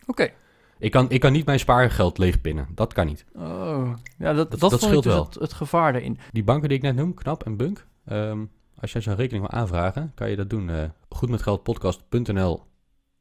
Oké. 0.06 0.32
Ik 0.80 0.92
kan, 0.92 1.10
ik 1.10 1.20
kan 1.20 1.32
niet 1.32 1.46
mijn 1.46 1.60
spaargeld 1.60 2.18
leegpinnen. 2.18 2.68
Dat 2.76 2.94
kan 2.94 3.06
niet. 3.06 3.26
Oh, 3.36 3.94
ja, 4.18 4.34
dat, 4.34 4.52
dat, 4.52 4.60
dat, 4.60 4.82
scheelt 4.82 5.04
dus 5.04 5.14
wel. 5.14 5.26
Het, 5.26 5.34
het, 5.34 5.54
gevaar 5.54 5.96
erin. 5.96 6.18
Die 6.32 6.44
banken 6.44 6.70
die 6.70 6.78
ik 6.78 6.84
net 6.84 6.96
noem, 6.96 7.14
Knap 7.14 7.44
en 7.44 7.58
Bunk, 7.58 7.88
um, 8.12 8.52
als 8.80 8.92
jij 8.92 9.02
zo'n 9.02 9.16
rekening 9.16 9.50
wil 9.50 9.60
aanvragen, 9.60 10.12
kan 10.16 10.30
je 10.30 10.36
dat 10.36 10.50
doen. 10.50 10.70
Uh, 10.70 10.84
goedmetgeldpodcast.nl 11.10 12.64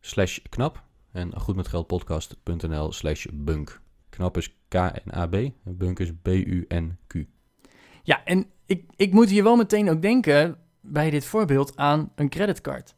slash 0.01 0.39
knap. 0.49 0.83
En 1.13 1.41
goedmetgeldpodcast.nl 1.41 2.93
slash 2.93 3.27
bunk. 3.33 3.81
Knap 4.09 4.37
is 4.37 4.57
K-N-A-B 4.69 5.35
en 5.35 5.77
bunk 5.77 5.99
is 5.99 6.13
B-U-N-Q. 6.23 7.15
Ja, 8.03 8.25
en 8.25 8.47
ik, 8.67 8.85
ik 8.97 9.13
moet 9.13 9.31
hier 9.31 9.43
wel 9.43 9.57
meteen 9.57 9.91
ook 9.91 10.03
denken 10.03 10.59
bij 10.81 11.11
dit 11.11 11.25
voorbeeld 11.25 11.77
aan 11.77 12.13
een 12.15 12.29
creditcard. 12.29 12.95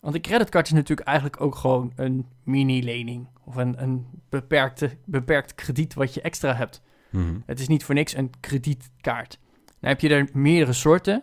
Want 0.00 0.14
een 0.14 0.20
creditcard 0.20 0.66
is 0.66 0.72
natuurlijk 0.72 1.08
eigenlijk 1.08 1.40
ook 1.40 1.54
gewoon 1.54 1.92
een 1.96 2.26
mini-lening. 2.44 3.28
Of 3.44 3.56
een, 3.56 3.82
een 3.82 4.06
beperkte, 4.28 4.90
beperkt 5.04 5.54
krediet 5.54 5.94
wat 5.94 6.14
je 6.14 6.20
extra 6.20 6.54
hebt. 6.54 6.82
Mhm. 7.10 7.38
Het 7.46 7.60
is 7.60 7.68
niet 7.68 7.84
voor 7.84 7.94
niks 7.94 8.16
een 8.16 8.30
kredietkaart. 8.40 9.38
Dan 9.80 9.90
heb 9.90 10.00
je 10.00 10.08
er 10.08 10.28
meerdere 10.32 10.72
soorten. 10.72 11.22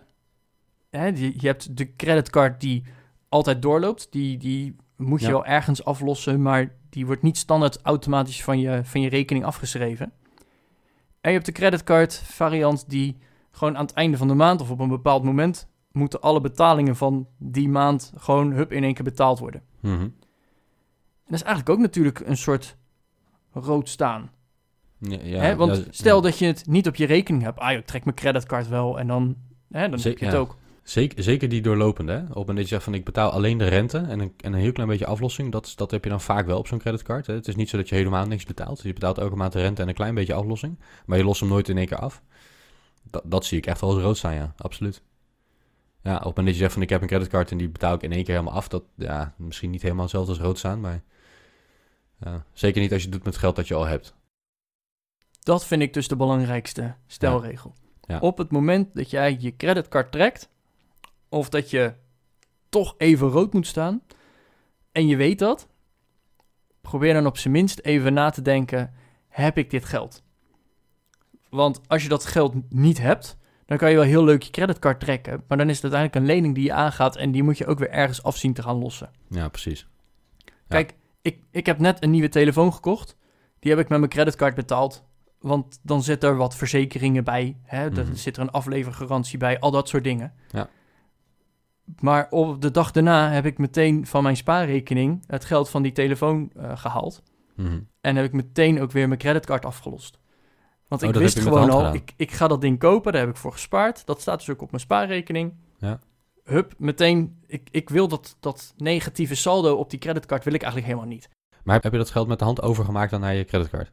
Hè, 0.90 1.06
je 1.06 1.34
hebt 1.48 1.78
de 1.78 1.96
creditcard 1.96 2.62
die 2.62 2.84
altijd 3.30 3.62
doorloopt. 3.62 4.08
Die, 4.12 4.38
die 4.38 4.76
moet 4.98 5.20
je 5.20 5.26
Ja. 5.26 5.32
wel 5.32 5.46
ergens 5.46 5.86
aflossen, 5.86 6.42
maar 6.42 6.72
die 6.90 7.06
wordt 7.06 7.22
niet 7.22 7.38
standaard 7.38 7.82
automatisch 7.82 8.44
van 8.44 8.60
je, 8.60 8.80
van 8.84 9.02
je 9.02 9.10
rekening 9.10 9.46
afgeschreven. 9.46 10.12
En 11.22 11.32
je 11.32 11.38
hebt 11.38 11.46
de 11.46 11.52
creditcard 11.52 12.16
variant 12.26 12.90
die 12.90 13.18
gewoon 13.52 13.78
aan 13.78 13.86
het 13.86 13.94
einde 13.96 14.18
van 14.18 14.28
de 14.28 14.34
maand 14.34 14.62
of 14.62 14.70
op 14.72 14.80
een 14.80 14.90
bepaald 14.90 15.24
moment 15.24 15.68
moeten 15.96 16.22
alle 16.22 16.42
betalingen 16.42 16.96
van 16.96 17.28
die 17.38 17.70
maand 17.70 18.14
gewoon 18.18 18.52
hup 18.52 18.72
in 18.72 18.84
één 18.84 18.94
keer 18.94 19.04
betaald 19.04 19.40
worden. 19.40 19.62
Mhm. 19.80 20.02
En 20.02 21.32
dat 21.32 21.40
is 21.40 21.44
eigenlijk 21.44 21.70
ook 21.70 21.86
natuurlijk 21.86 22.20
een 22.20 22.38
soort 22.38 22.78
rood 23.52 23.90
staan. 23.90 24.32
Ja, 24.98 25.18
ja, 25.24 25.40
hè? 25.40 25.56
Want 25.56 25.78
ja, 25.78 25.84
stel 25.90 26.22
dat 26.22 26.38
je 26.38 26.46
het 26.46 26.68
niet 26.68 26.88
op 26.88 26.96
je 26.96 27.06
rekening 27.06 27.44
hebt. 27.44 27.60
Ah, 27.60 27.72
ik 27.72 27.86
trek 27.86 28.04
mijn 28.04 28.16
creditcard 28.16 28.68
wel 28.68 29.00
en 29.00 29.08
dan, 29.08 29.36
hè, 29.72 29.90
dan 29.90 30.00
heb 30.00 30.18
je 30.18 30.26
het 30.26 30.36
ook. 30.36 30.58
Zeker, 30.84 31.24
zeker 31.24 31.50
die 31.50 31.62
doorlopende. 31.62 32.12
Hè? 32.12 32.20
Op 32.20 32.28
het 32.28 32.36
moment 32.36 32.58
dat 32.58 32.64
je 32.68 32.74
zegt 32.74 32.84
van 32.84 32.94
ik 32.94 33.06
betaal 33.06 33.32
alleen 33.32 33.58
de 33.58 33.68
rente 33.68 33.98
en 33.98 34.20
een, 34.20 34.34
en 34.38 34.54
een 34.54 34.60
heel 34.60 34.72
klein 34.72 34.90
beetje 34.90 35.06
aflossing, 35.06 35.52
dat, 35.52 35.74
dat 35.76 35.92
heb 35.92 36.04
je 36.04 36.10
dan 36.10 36.22
vaak 36.22 36.46
wel 36.46 36.58
op 36.58 36.68
zo'n 36.68 36.80
creditcard. 36.80 37.28
Hè? 37.28 37.34
Het 37.34 37.48
is 37.48 37.56
niet 37.56 37.70
zo 37.70 37.78
dat 37.78 37.90
je 37.90 37.96
helemaal 37.96 38.26
niks 38.26 38.46
betaalt. 38.46 38.82
Je 38.82 38.94
betaalt 38.94 39.18
elke 39.18 39.36
maand 39.36 39.54
de 39.54 39.62
rente 39.62 39.82
en 39.82 39.88
een 39.88 39.94
klein 39.94 40.16
beetje 40.16 40.34
aflossing, 40.34 40.80
maar 41.06 41.18
je 41.18 41.24
lost 41.24 41.40
hem 41.40 41.50
nooit 41.50 41.70
in 41.70 41.78
één 41.78 41.88
keer 41.88 41.98
af. 41.98 42.22
Dat, 43.04 43.24
dat 43.26 43.46
zie 43.46 43.58
ik 43.58 43.66
echt 43.66 43.82
wel 43.82 43.90
als 43.90 44.02
rood 44.02 44.18
staan, 44.18 44.34
ja, 44.34 44.54
absoluut. 44.58 45.02
Ja, 46.06 46.16
op 46.16 46.24
het 46.24 46.36
moment 46.36 46.46
dat 46.46 46.56
je 46.56 46.62
zegt 46.62 46.74
van 46.74 46.82
ik 46.82 46.90
heb 46.90 47.02
een 47.02 47.08
creditcard 47.08 47.52
en 47.52 47.58
die 47.58 47.70
betaal 47.70 47.94
ik 47.94 48.02
in 48.02 48.12
één 48.12 48.24
keer 48.24 48.34
helemaal 48.34 48.58
af, 48.58 48.68
dat 48.68 48.84
ja, 48.96 49.34
misschien 49.38 49.70
niet 49.70 49.82
helemaal 49.82 50.04
hetzelfde 50.04 50.32
als 50.32 50.42
rood 50.42 50.58
staan, 50.58 50.80
maar 50.80 51.04
ja, 52.20 52.46
zeker 52.54 52.82
niet 52.82 52.92
als 52.92 53.02
je 53.02 53.08
het 53.08 53.16
doet 53.16 53.26
met 53.26 53.38
geld 53.38 53.56
dat 53.56 53.68
je 53.68 53.74
al 53.74 53.86
hebt. 53.86 54.16
Dat 55.40 55.66
vind 55.66 55.82
ik 55.82 55.94
dus 55.94 56.08
de 56.08 56.16
belangrijkste 56.16 56.96
stelregel. 57.08 57.74
Ja. 58.02 58.20
Op 58.20 58.38
het 58.38 58.52
moment 58.52 58.96
dat 58.96 59.10
jij 59.10 59.38
je 59.40 59.56
creditcard 59.56 60.12
trekt, 60.12 60.50
of 61.30 61.50
dat 61.50 61.70
je 61.70 61.94
toch 62.70 62.96
even 62.98 63.28
rood 63.28 63.54
moet 63.54 63.68
staan, 63.68 64.02
en 64.92 65.08
je 65.08 65.16
weet 65.16 65.40
dat, 65.40 65.68
probeer 66.82 67.14
dan 67.14 67.26
op 67.26 67.38
zijn 67.38 67.54
minst 67.54 67.80
even 67.80 68.14
na 68.14 68.30
te 68.30 68.42
denken, 68.42 68.94
heb 69.28 69.58
ik 69.58 69.70
dit 69.70 69.86
geld? 69.86 70.24
Want 71.50 71.82
als 71.88 72.04
je 72.04 72.10
dat 72.10 72.26
geld 72.26 72.54
niet 72.70 72.98
hebt, 72.98 73.38
dan 73.66 73.78
kan 73.78 73.90
je 73.90 73.96
wel 73.96 74.06
heel 74.06 74.24
leuk 74.24 74.44
je 74.44 74.52
creditcard 74.52 75.00
trekken, 75.00 75.44
maar 75.48 75.58
dan 75.58 75.70
is 75.70 75.82
het 75.82 75.94
uiteindelijk 75.94 76.22
een 76.22 76.36
lening 76.36 76.56
die 76.56 76.64
je 76.64 76.74
aangaat 76.74 77.16
en 77.16 77.32
die 77.32 77.44
moet 77.44 77.58
je 77.58 77.66
ook 77.66 77.80
weer 77.80 77.90
ergens 77.90 78.24
afzien 78.24 78.54
te 78.54 78.62
gaan 78.62 78.76
lossen. 78.78 79.10
Ja, 79.30 79.48
precies. 79.48 79.88
Kijk, 80.68 80.96
ik, 81.22 81.40
ik 81.52 81.66
heb 81.66 81.80
net 81.80 82.04
een 82.04 82.10
nieuwe 82.12 82.30
telefoon 82.30 82.74
gekocht. 82.74 83.18
Die 83.60 83.72
heb 83.72 83.80
ik 83.80 83.90
met 83.90 84.00
mijn 84.00 84.12
creditcard 84.12 84.56
betaald. 84.56 85.04
Want 85.40 85.80
dan 85.84 86.04
zit 86.04 86.24
er 86.24 86.36
wat 86.38 86.56
verzekeringen 86.56 87.24
bij. 87.24 87.58
Hè? 87.64 87.86
Er 87.86 87.92
Mhm. 88.06 88.16
zit 88.16 88.36
er 88.38 88.42
een 88.42 88.52
aflevergarantie 88.52 89.38
bij. 89.38 89.60
Al 89.60 89.72
dat 89.72 89.90
soort 89.90 90.04
dingen. 90.04 90.34
Ja. 90.52 90.70
Maar 92.00 92.28
op 92.30 92.62
de 92.62 92.72
dag 92.72 92.92
daarna 92.92 93.30
heb 93.32 93.46
ik 93.46 93.58
meteen 93.58 94.06
van 94.08 94.24
mijn 94.24 94.38
spaarrekening 94.38 95.24
het 95.28 95.46
geld 95.46 95.70
van 95.70 95.82
die 95.82 95.92
telefoon 95.92 96.52
eh, 96.56 96.78
gehaald. 96.78 97.24
Mhm. 97.56 97.80
En 98.02 98.16
heb 98.16 98.26
ik 98.26 98.34
meteen 98.34 98.82
ook 98.82 98.92
weer 98.92 99.08
mijn 99.08 99.20
creditcard 99.20 99.66
afgelost. 99.66 100.20
Want 101.02 101.16
Oh, 101.16 101.22
ik 101.22 101.26
wist 101.28 101.40
gewoon 101.40 101.70
al, 101.70 101.94
ik, 101.94 102.14
ik 102.16 102.32
ga 102.32 102.48
dat 102.48 102.62
ding 102.62 102.80
kopen, 102.80 103.12
daar 103.12 103.22
heb 103.22 103.30
ik 103.30 103.38
voor 103.38 103.52
gespaard. 103.52 104.06
Dat 104.06 104.22
staat 104.22 104.40
dus 104.40 104.50
ook 104.50 104.62
op 104.62 104.72
mijn 104.72 104.82
spaarrekening. 104.82 105.54
Ja. 105.78 106.00
Hup, 106.44 106.74
meteen, 106.78 107.44
ik, 107.48 107.68
ik 107.72 107.90
wil 107.90 108.08
dat, 108.08 108.38
dat 108.40 108.74
negatieve 108.78 109.36
saldo 109.36 109.76
op 109.76 109.90
die 109.90 110.00
creditcard, 110.00 110.44
wil 110.44 110.54
ik 110.54 110.62
eigenlijk 110.62 110.92
helemaal 110.92 111.14
niet. 111.16 111.30
Maar 111.64 111.80
heb 111.82 111.92
je 111.92 111.98
dat 111.98 112.10
geld 112.10 112.28
met 112.28 112.40
de 112.40 112.46
hand 112.46 112.62
overgemaakt 112.62 113.12
dan 113.12 113.20
naar 113.22 113.34
je 113.34 113.44
creditcard? 113.46 113.92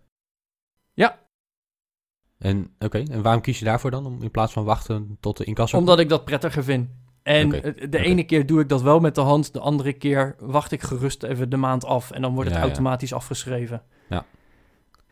Ja. 0.93 1.19
En 2.39 2.75
oké, 2.79 2.99
en 2.99 3.23
waarom 3.23 3.43
kies 3.43 3.59
je 3.59 3.65
daarvoor 3.65 3.91
dan? 3.91 4.07
Om 4.07 4.23
in 4.23 4.31
plaats 4.31 4.53
van 4.53 4.65
wachten 4.65 5.17
tot 5.21 5.37
de 5.37 5.45
incasso? 5.45 5.77
Omdat 5.77 5.99
ik 5.99 6.09
dat 6.09 6.25
prettiger 6.25 6.65
vind. 6.65 6.89
En 7.23 7.49
de 7.91 7.99
ene 7.99 8.25
keer 8.25 8.47
doe 8.47 8.61
ik 8.61 8.69
dat 8.69 8.83
wel 8.83 9.01
met 9.01 9.15
de 9.15 9.21
hand, 9.21 9.53
de 9.53 9.61
andere 9.61 9.93
keer 9.93 10.37
wacht 10.39 10.73
ik 10.73 10.83
gerust 10.83 11.23
even 11.23 11.51
de 11.51 11.57
maand 11.57 11.85
af 11.85 12.11
en 12.11 12.23
dan 12.23 12.35
wordt 12.35 12.49
het 12.49 12.59
Ja, 12.59 12.65
ja. 12.65 12.69
automatisch 12.71 13.13
afgeschreven. 13.13 13.83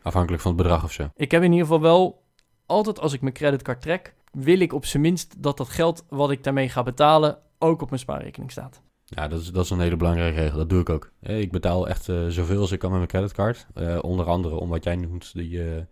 Afhankelijk 0.03 0.43
van 0.43 0.53
het 0.53 0.63
bedrag 0.63 0.85
of 0.85 0.93
zo. 0.93 1.11
Ik 1.17 1.31
heb 1.31 1.43
in 1.43 1.53
ieder 1.53 1.67
geval 1.67 1.81
wel 1.81 2.23
altijd 2.67 3.01
als 3.01 3.13
ik 3.13 3.21
mijn 3.21 3.35
creditcard 3.35 3.83
trek, 3.83 4.15
wil 4.33 4.61
ik 4.61 4.73
op 4.73 4.87
zijn 4.87 5.03
minst 5.03 5.43
dat 5.43 5.57
dat 5.57 5.69
geld 5.69 6.05
wat 6.09 6.31
ik 6.31 6.45
daarmee 6.45 6.69
ga 6.69 6.83
betalen 6.83 7.39
ook 7.59 7.83
op 7.83 7.89
mijn 7.89 8.01
spaarrekening 8.01 8.51
staat. 8.51 8.83
Ja, 9.05 9.29
dat 9.29 9.41
is, 9.41 9.53
dat 9.53 9.65
is 9.65 9.71
een 9.71 9.81
hele 9.81 9.97
belangrijke 9.97 10.41
regel. 10.41 10.59
Dat 10.59 10.69
doe 10.69 10.81
ik 10.81 10.89
ook. 10.89 11.11
Ik 11.21 11.51
betaal 11.51 11.89
echt 11.89 12.09
eh, 12.09 12.27
zoveel 12.27 12.61
als 12.61 12.73
ik 12.73 12.79
kan 12.79 12.91
met 12.91 12.99
mijn 12.99 13.11
creditcard. 13.11 13.67
Eh, 13.75 13.99
onder 14.01 14.27
andere 14.27 14.55
om 14.55 14.69
wat 14.69 14.85
jij 14.85 14.97
noemt, 14.97 15.33
die, 15.35 15.65
eh, 15.65 15.83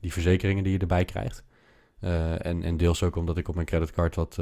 die 0.00 0.12
verzekeringen 0.12 0.64
die 0.64 0.72
je 0.72 0.78
erbij 0.78 1.04
krijgt. 1.04 1.44
En, 2.00 2.62
en 2.62 2.76
deels 2.76 3.02
ook 3.02 3.16
omdat 3.16 3.36
ik 3.36 3.48
op 3.48 3.54
mijn 3.54 3.66
creditcard 3.66 4.14
wat, 4.14 4.38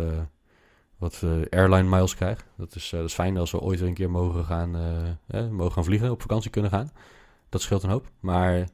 wat 0.99 1.25
airline 1.51 1.89
miles 1.89 2.15
krijg. 2.15 2.47
Dat 2.57 2.75
is, 2.75 2.91
dat 2.91 3.05
is 3.05 3.15
fijn 3.15 3.37
als 3.37 3.51
we 3.51 3.61
ooit 3.61 3.79
weer 3.79 3.89
een 3.89 3.95
keer 3.95 4.11
mogen 4.11 4.45
gaan, 4.45 4.71
mogen 5.51 5.73
gaan 5.73 5.85
vliegen, 5.85 6.11
op 6.11 6.21
vakantie 6.21 6.51
kunnen 6.51 6.71
gaan. 6.71 6.91
Dat 7.49 7.61
scheelt 7.61 7.83
een 7.83 7.91
hoop. 7.91 8.11
Maar 8.21 8.69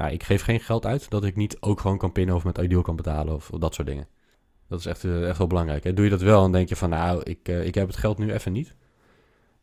ja, 0.00 0.08
ik 0.08 0.22
geef 0.22 0.42
geen 0.42 0.60
geld 0.60 0.86
uit 0.86 1.10
dat 1.10 1.24
ik 1.24 1.36
niet 1.36 1.56
ook 1.60 1.80
gewoon 1.80 1.98
kan 1.98 2.12
pinnen 2.12 2.34
of 2.34 2.44
met 2.44 2.58
Ideal 2.58 2.82
kan 2.82 2.96
betalen 2.96 3.34
of, 3.34 3.50
of 3.50 3.58
dat 3.58 3.74
soort 3.74 3.88
dingen. 3.88 4.08
Dat 4.68 4.78
is 4.78 4.86
echt, 4.86 5.04
eh, 5.04 5.28
echt 5.28 5.38
wel 5.38 5.46
belangrijk. 5.46 5.84
Hè? 5.84 5.94
Doe 5.94 6.04
je 6.04 6.10
dat 6.10 6.20
wel, 6.20 6.40
dan 6.40 6.52
denk 6.52 6.68
je 6.68 6.76
van 6.76 6.90
nou, 6.90 7.22
ik, 7.22 7.48
eh, 7.48 7.66
ik 7.66 7.74
heb 7.74 7.86
het 7.86 7.96
geld 7.96 8.18
nu 8.18 8.32
even 8.32 8.52
niet. 8.52 8.74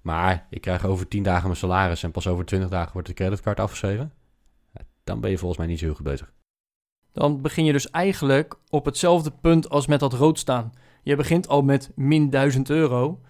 Maar 0.01 0.47
ik 0.49 0.61
krijg 0.61 0.85
over 0.85 1.07
10 1.07 1.23
dagen 1.23 1.43
mijn 1.43 1.55
salaris 1.55 2.03
en 2.03 2.11
pas 2.11 2.27
over 2.27 2.45
20 2.45 2.69
dagen 2.69 2.93
wordt 2.93 3.07
de 3.07 3.13
creditcard 3.13 3.59
afgeschreven. 3.59 4.13
Dan 5.03 5.19
ben 5.19 5.29
je 5.29 5.37
volgens 5.37 5.59
mij 5.59 5.67
niet 5.67 5.79
zo 5.79 5.85
heel 5.85 5.95
goed 5.95 6.05
bezig. 6.05 6.33
Dan 7.11 7.41
begin 7.41 7.65
je 7.65 7.71
dus 7.71 7.89
eigenlijk 7.89 8.55
op 8.69 8.85
hetzelfde 8.85 9.31
punt 9.31 9.69
als 9.69 9.87
met 9.87 9.99
dat 9.99 10.13
rood 10.13 10.39
staan. 10.39 10.71
Je 11.03 11.15
begint 11.15 11.47
al 11.47 11.61
met 11.61 11.91
min 11.95 12.29
1000 12.29 12.69
euro. 12.69 13.21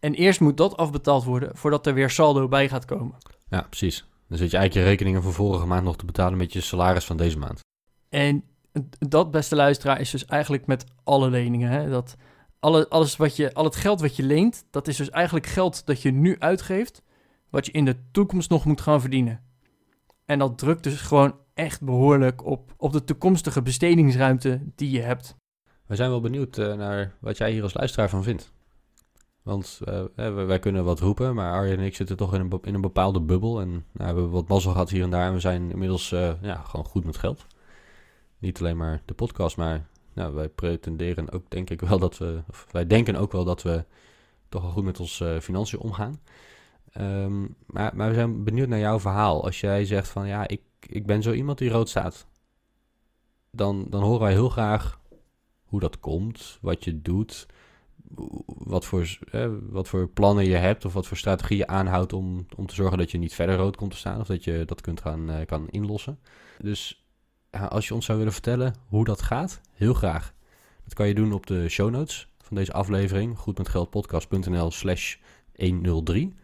En 0.00 0.14
eerst 0.14 0.40
moet 0.40 0.56
dat 0.56 0.76
afbetaald 0.76 1.24
worden 1.24 1.56
voordat 1.56 1.86
er 1.86 1.94
weer 1.94 2.10
saldo 2.10 2.48
bij 2.48 2.68
gaat 2.68 2.84
komen. 2.84 3.16
Ja, 3.48 3.62
precies. 3.62 4.06
Dan 4.28 4.38
zit 4.38 4.50
je 4.50 4.56
eigenlijk 4.56 4.86
je 4.86 4.92
rekeningen 4.92 5.22
van 5.22 5.32
vorige 5.32 5.66
maand 5.66 5.84
nog 5.84 5.96
te 5.96 6.04
betalen 6.04 6.38
met 6.38 6.52
je 6.52 6.60
salaris 6.60 7.04
van 7.04 7.16
deze 7.16 7.38
maand. 7.38 7.60
En 8.08 8.44
dat, 8.98 9.30
beste 9.30 9.56
luisteraar, 9.56 10.00
is 10.00 10.10
dus 10.10 10.24
eigenlijk 10.24 10.66
met 10.66 10.84
alle 11.04 11.30
leningen. 11.30 11.70
Hè? 11.70 11.90
Dat 11.90 12.16
alle, 12.58 12.88
alles 12.88 13.16
wat 13.16 13.36
je, 13.36 13.54
al 13.54 13.64
het 13.64 13.76
geld 13.76 14.00
wat 14.00 14.16
je 14.16 14.22
leent, 14.22 14.64
dat 14.70 14.88
is 14.88 14.96
dus 14.96 15.10
eigenlijk 15.10 15.46
geld 15.46 15.86
dat 15.86 16.02
je 16.02 16.10
nu 16.10 16.36
uitgeeft, 16.38 17.02
wat 17.50 17.66
je 17.66 17.72
in 17.72 17.84
de 17.84 17.96
toekomst 18.10 18.50
nog 18.50 18.64
moet 18.64 18.80
gaan 18.80 19.00
verdienen. 19.00 19.40
En 20.24 20.38
dat 20.38 20.58
drukt 20.58 20.82
dus 20.82 21.00
gewoon 21.00 21.38
echt 21.54 21.82
behoorlijk 21.82 22.44
op, 22.44 22.74
op 22.76 22.92
de 22.92 23.04
toekomstige 23.04 23.62
bestedingsruimte 23.62 24.60
die 24.74 24.90
je 24.90 25.00
hebt. 25.00 25.36
We 25.86 25.96
zijn 25.96 26.10
wel 26.10 26.20
benieuwd 26.20 26.58
eh, 26.58 26.74
naar 26.74 27.14
wat 27.20 27.36
jij 27.36 27.50
hier 27.52 27.62
als 27.62 27.74
luisteraar 27.74 28.08
van 28.08 28.22
vindt. 28.22 28.52
Want 29.46 29.80
eh, 29.84 30.34
wij, 30.46 30.58
kunnen 30.58 30.84
wat 30.84 31.00
roepen, 31.00 31.34
maar 31.34 31.52
Arjen 31.52 31.78
en 31.78 31.84
ik 31.84 31.96
zitten 31.96 32.16
toch 32.16 32.34
in 32.34 32.40
een, 32.40 32.60
in 32.62 32.74
een 32.74 32.80
bepaalde 32.80 33.20
bubbel. 33.20 33.60
En 33.60 33.68
nou, 33.70 33.84
we 33.92 34.04
hebben 34.04 34.30
wat 34.30 34.48
mazzel 34.48 34.72
gehad 34.72 34.90
hier 34.90 35.02
en 35.02 35.10
daar. 35.10 35.26
En 35.26 35.32
we 35.32 35.40
zijn 35.40 35.70
inmiddels 35.70 36.12
eh, 36.12 36.42
ja, 36.42 36.54
gewoon 36.54 36.86
goed 36.86 37.04
met 37.04 37.16
geld. 37.16 37.46
Niet 38.38 38.60
alleen 38.60 38.76
maar 38.76 39.02
de 39.04 39.14
podcast, 39.14 39.56
maar 39.56 39.86
nou, 40.12 40.34
wij 40.34 40.48
pretenderen 40.48 41.30
ook 41.30 41.50
denk 41.50 41.70
ik 41.70 41.80
wel 41.80 41.98
dat 41.98 42.18
we... 42.18 42.42
Of 42.48 42.66
wij 42.70 42.86
denken 42.86 43.16
ook 43.16 43.32
wel 43.32 43.44
dat 43.44 43.62
we 43.62 43.84
toch 44.48 44.62
wel 44.62 44.70
goed 44.70 44.84
met 44.84 45.00
ons 45.00 45.20
eh, 45.20 45.38
financiën 45.38 45.78
omgaan. 45.78 46.20
Ehm, 46.92 47.40
maar, 47.66 47.96
maar 47.96 48.08
we 48.08 48.14
zijn 48.14 48.44
benieuwd 48.44 48.68
naar 48.68 48.78
jouw 48.78 49.00
verhaal. 49.00 49.44
Als 49.44 49.60
jij 49.60 49.84
zegt 49.84 50.08
van 50.08 50.26
ja, 50.26 50.48
ik, 50.48 50.62
ik 50.80 51.06
ben 51.06 51.22
zo 51.22 51.32
iemand 51.32 51.58
die 51.58 51.70
rood 51.70 51.88
staat. 51.88 52.26
Dan, 53.50 53.86
dan 53.90 54.02
horen 54.02 54.20
wij 54.20 54.32
heel 54.32 54.48
graag 54.48 55.00
hoe 55.64 55.80
dat 55.80 56.00
komt, 56.00 56.58
wat 56.60 56.84
je 56.84 57.02
doet, 57.02 57.46
wat 58.46 58.84
voor, 58.84 59.18
wat 59.70 59.88
voor 59.88 60.08
plannen 60.08 60.44
je 60.44 60.56
hebt 60.56 60.84
of 60.84 60.92
wat 60.92 61.06
voor 61.06 61.16
strategie 61.16 61.56
je 61.56 61.66
aanhoudt 61.66 62.12
om, 62.12 62.46
om 62.56 62.66
te 62.66 62.74
zorgen 62.74 62.98
dat 62.98 63.10
je 63.10 63.18
niet 63.18 63.34
verder 63.34 63.56
rood 63.56 63.76
komt 63.76 63.90
te 63.90 63.96
staan 63.96 64.20
of 64.20 64.26
dat 64.26 64.44
je 64.44 64.62
dat 64.64 64.80
kunt 64.80 65.00
gaan 65.00 65.30
eh, 65.30 65.46
kan 65.46 65.68
inlossen. 65.68 66.18
Dus 66.58 67.06
als 67.68 67.88
je 67.88 67.94
ons 67.94 68.06
zou 68.06 68.18
willen 68.18 68.32
vertellen 68.32 68.74
hoe 68.88 69.04
dat 69.04 69.22
gaat, 69.22 69.60
heel 69.72 69.94
graag. 69.94 70.34
Dat 70.84 70.94
kan 70.94 71.08
je 71.08 71.14
doen 71.14 71.32
op 71.32 71.46
de 71.46 71.68
show 71.68 71.90
notes 71.90 72.28
van 72.40 72.56
deze 72.56 72.72
aflevering, 72.72 73.38
goedmetgeldpodcast.nl 73.38 74.70
slash 74.70 75.16
103. 75.56 76.34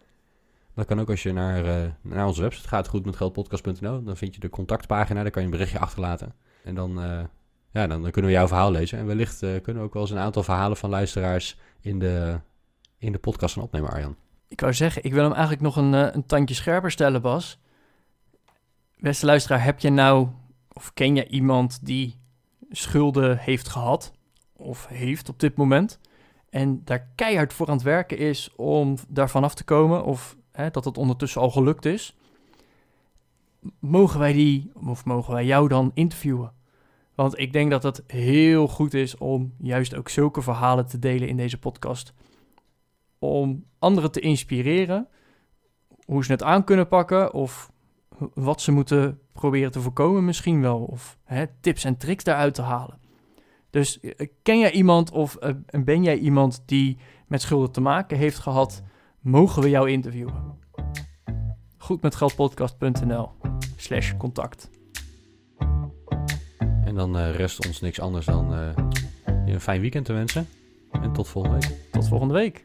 Dat 0.75 0.87
kan 0.87 1.01
ook 1.01 1.11
als 1.11 1.23
je 1.23 1.33
naar, 1.33 1.65
eh, 1.65 1.91
naar 2.01 2.27
onze 2.27 2.41
website 2.41 2.69
gaat, 2.69 2.89
goedmetgeldpodcast.nl. 2.89 4.03
Dan 4.03 4.17
vind 4.17 4.35
je 4.35 4.41
de 4.41 4.51
contactpagina, 4.51 5.23
daar 5.23 5.31
kan 5.31 5.43
je 5.43 5.49
een 5.49 5.55
berichtje 5.55 5.79
achterlaten. 5.79 6.35
En 6.65 6.75
dan, 6.75 7.03
eh, 7.03 7.25
ja, 7.73 7.87
dan, 7.87 8.03
dan 8.03 8.11
kunnen 8.11 8.31
we 8.31 8.37
jouw 8.37 8.47
verhaal 8.47 8.71
lezen. 8.71 8.99
En 8.99 9.07
wellicht 9.07 9.43
eh, 9.43 9.51
kunnen 9.63 9.83
we 9.83 9.89
ook 9.89 9.95
wel 9.95 10.03
eens 10.03 10.11
een 10.11 10.19
aantal 10.19 10.43
verhalen 10.43 10.77
van 10.77 10.91
luisteraars 10.91 11.57
in 11.81 11.99
de, 11.99 12.41
in 12.99 13.13
de 13.13 13.19
podcast 13.19 13.55
gaan 13.55 13.63
opnemen, 13.63 13.91
Arjan. 13.91 14.17
ik 14.49 14.61
wou 14.61 14.75
zeggen, 14.75 15.05
ik 15.05 15.13
wil 15.13 15.23
hem 15.23 15.33
eigenlijk 15.33 15.63
nog 15.63 15.77
een, 15.77 15.95
eh, 15.95 16.15
een 16.15 16.27
tandje 16.27 16.55
scherper 16.55 16.91
stellen, 16.91 17.23
Bas. 17.23 17.61
Beste 18.99 19.27
luisteraar, 19.27 19.65
heb 19.65 19.81
je 19.81 19.91
nou, 19.91 20.29
of 20.73 20.95
ken 20.95 21.17
je 21.17 21.29
iemand 21.29 21.87
die 21.87 22.21
schulden 22.71 23.39
heeft 23.39 23.69
gehad, 23.69 24.13
of 24.53 24.87
heeft 24.87 25.29
op 25.29 25.41
dit 25.41 25.57
moment, 25.57 25.99
en 26.51 26.85
daar 26.85 27.09
keihard 27.15 27.53
voor 27.53 27.67
aan 27.69 27.75
het 27.75 27.83
werken 27.83 28.19
is 28.19 28.53
om 28.57 28.97
daarvan 29.09 29.45
af 29.45 29.55
te 29.55 29.65
komen, 29.65 30.05
of 30.05 30.37
hè, 30.53 30.71
dat 30.71 30.85
het 30.85 30.99
ondertussen 30.99 31.41
al 31.41 31.51
gelukt 31.51 31.85
is? 31.85 32.17
Mogen 33.79 34.19
wij 34.21 34.33
die, 34.33 34.71
of 34.75 35.05
mogen 35.05 35.35
wij 35.35 35.45
jou 35.45 35.69
dan 35.69 35.91
interviewen? 35.95 36.53
Want 37.15 37.39
ik 37.39 37.53
denk 37.53 37.71
dat 37.71 37.83
het 37.83 38.03
heel 38.07 38.69
goed 38.69 38.95
is 38.95 39.17
om 39.17 39.55
juist 39.59 39.95
ook 39.95 40.09
zulke 40.09 40.43
verhalen 40.43 40.87
te 40.87 40.99
delen 40.99 41.29
in 41.29 41.37
deze 41.37 41.59
podcast. 41.59 42.13
Om 43.19 43.65
anderen 43.79 44.13
te 44.13 44.21
inspireren 44.21 45.09
hoe 46.05 46.25
ze 46.25 46.33
het 46.33 46.43
aan 46.43 46.65
kunnen 46.65 46.89
pakken 46.89 47.35
of 47.35 47.71
wat 48.35 48.61
ze 48.61 48.73
moeten 48.73 49.21
proberen 49.33 49.71
te 49.71 49.81
voorkomen 49.81 50.25
misschien 50.25 50.61
wel. 50.61 50.79
Of 50.79 51.19
hè, 51.25 51.45
tips 51.61 51.85
en 51.85 51.97
tricks 51.97 52.25
daaruit 52.25 52.55
te 52.55 52.63
halen. 52.63 53.01
Dus 53.71 54.01
eh, 54.01 54.29
ken 54.43 54.59
jij 54.59 54.73
iemand 54.73 55.11
of 55.11 55.37
uh, 55.41 55.51
ben 55.85 56.03
jij 56.03 56.19
iemand 56.19 56.63
die 56.67 56.99
met 57.27 57.43
schulden 57.43 57.73
te 57.73 57.81
maken 57.81 58.19
heeft 58.19 58.39
gehad? 58.39 58.83
Mogen 59.21 59.63
we 59.63 59.71
jou 59.71 59.91
interviewen? 59.91 60.35
Goedmetgeldpodcast.nl 61.77 63.31
slash 63.77 64.17
contact. 64.17 64.71
En 66.85 66.95
dan 66.95 67.17
uh, 67.17 67.35
rest 67.35 67.67
ons 67.67 67.81
niks 67.81 68.01
anders 68.01 68.27
dan 68.27 68.53
uh, 68.53 68.69
je 69.47 69.53
een 69.53 69.61
fijn 69.61 69.81
weekend 69.81 70.05
te 70.05 70.13
wensen. 70.13 70.49
En 70.93 71.13
tot 71.13 71.29
volgende 71.29 71.59
week. 71.59 71.77
Tot 71.91 72.09
volgende 72.09 72.35
week. 72.35 72.65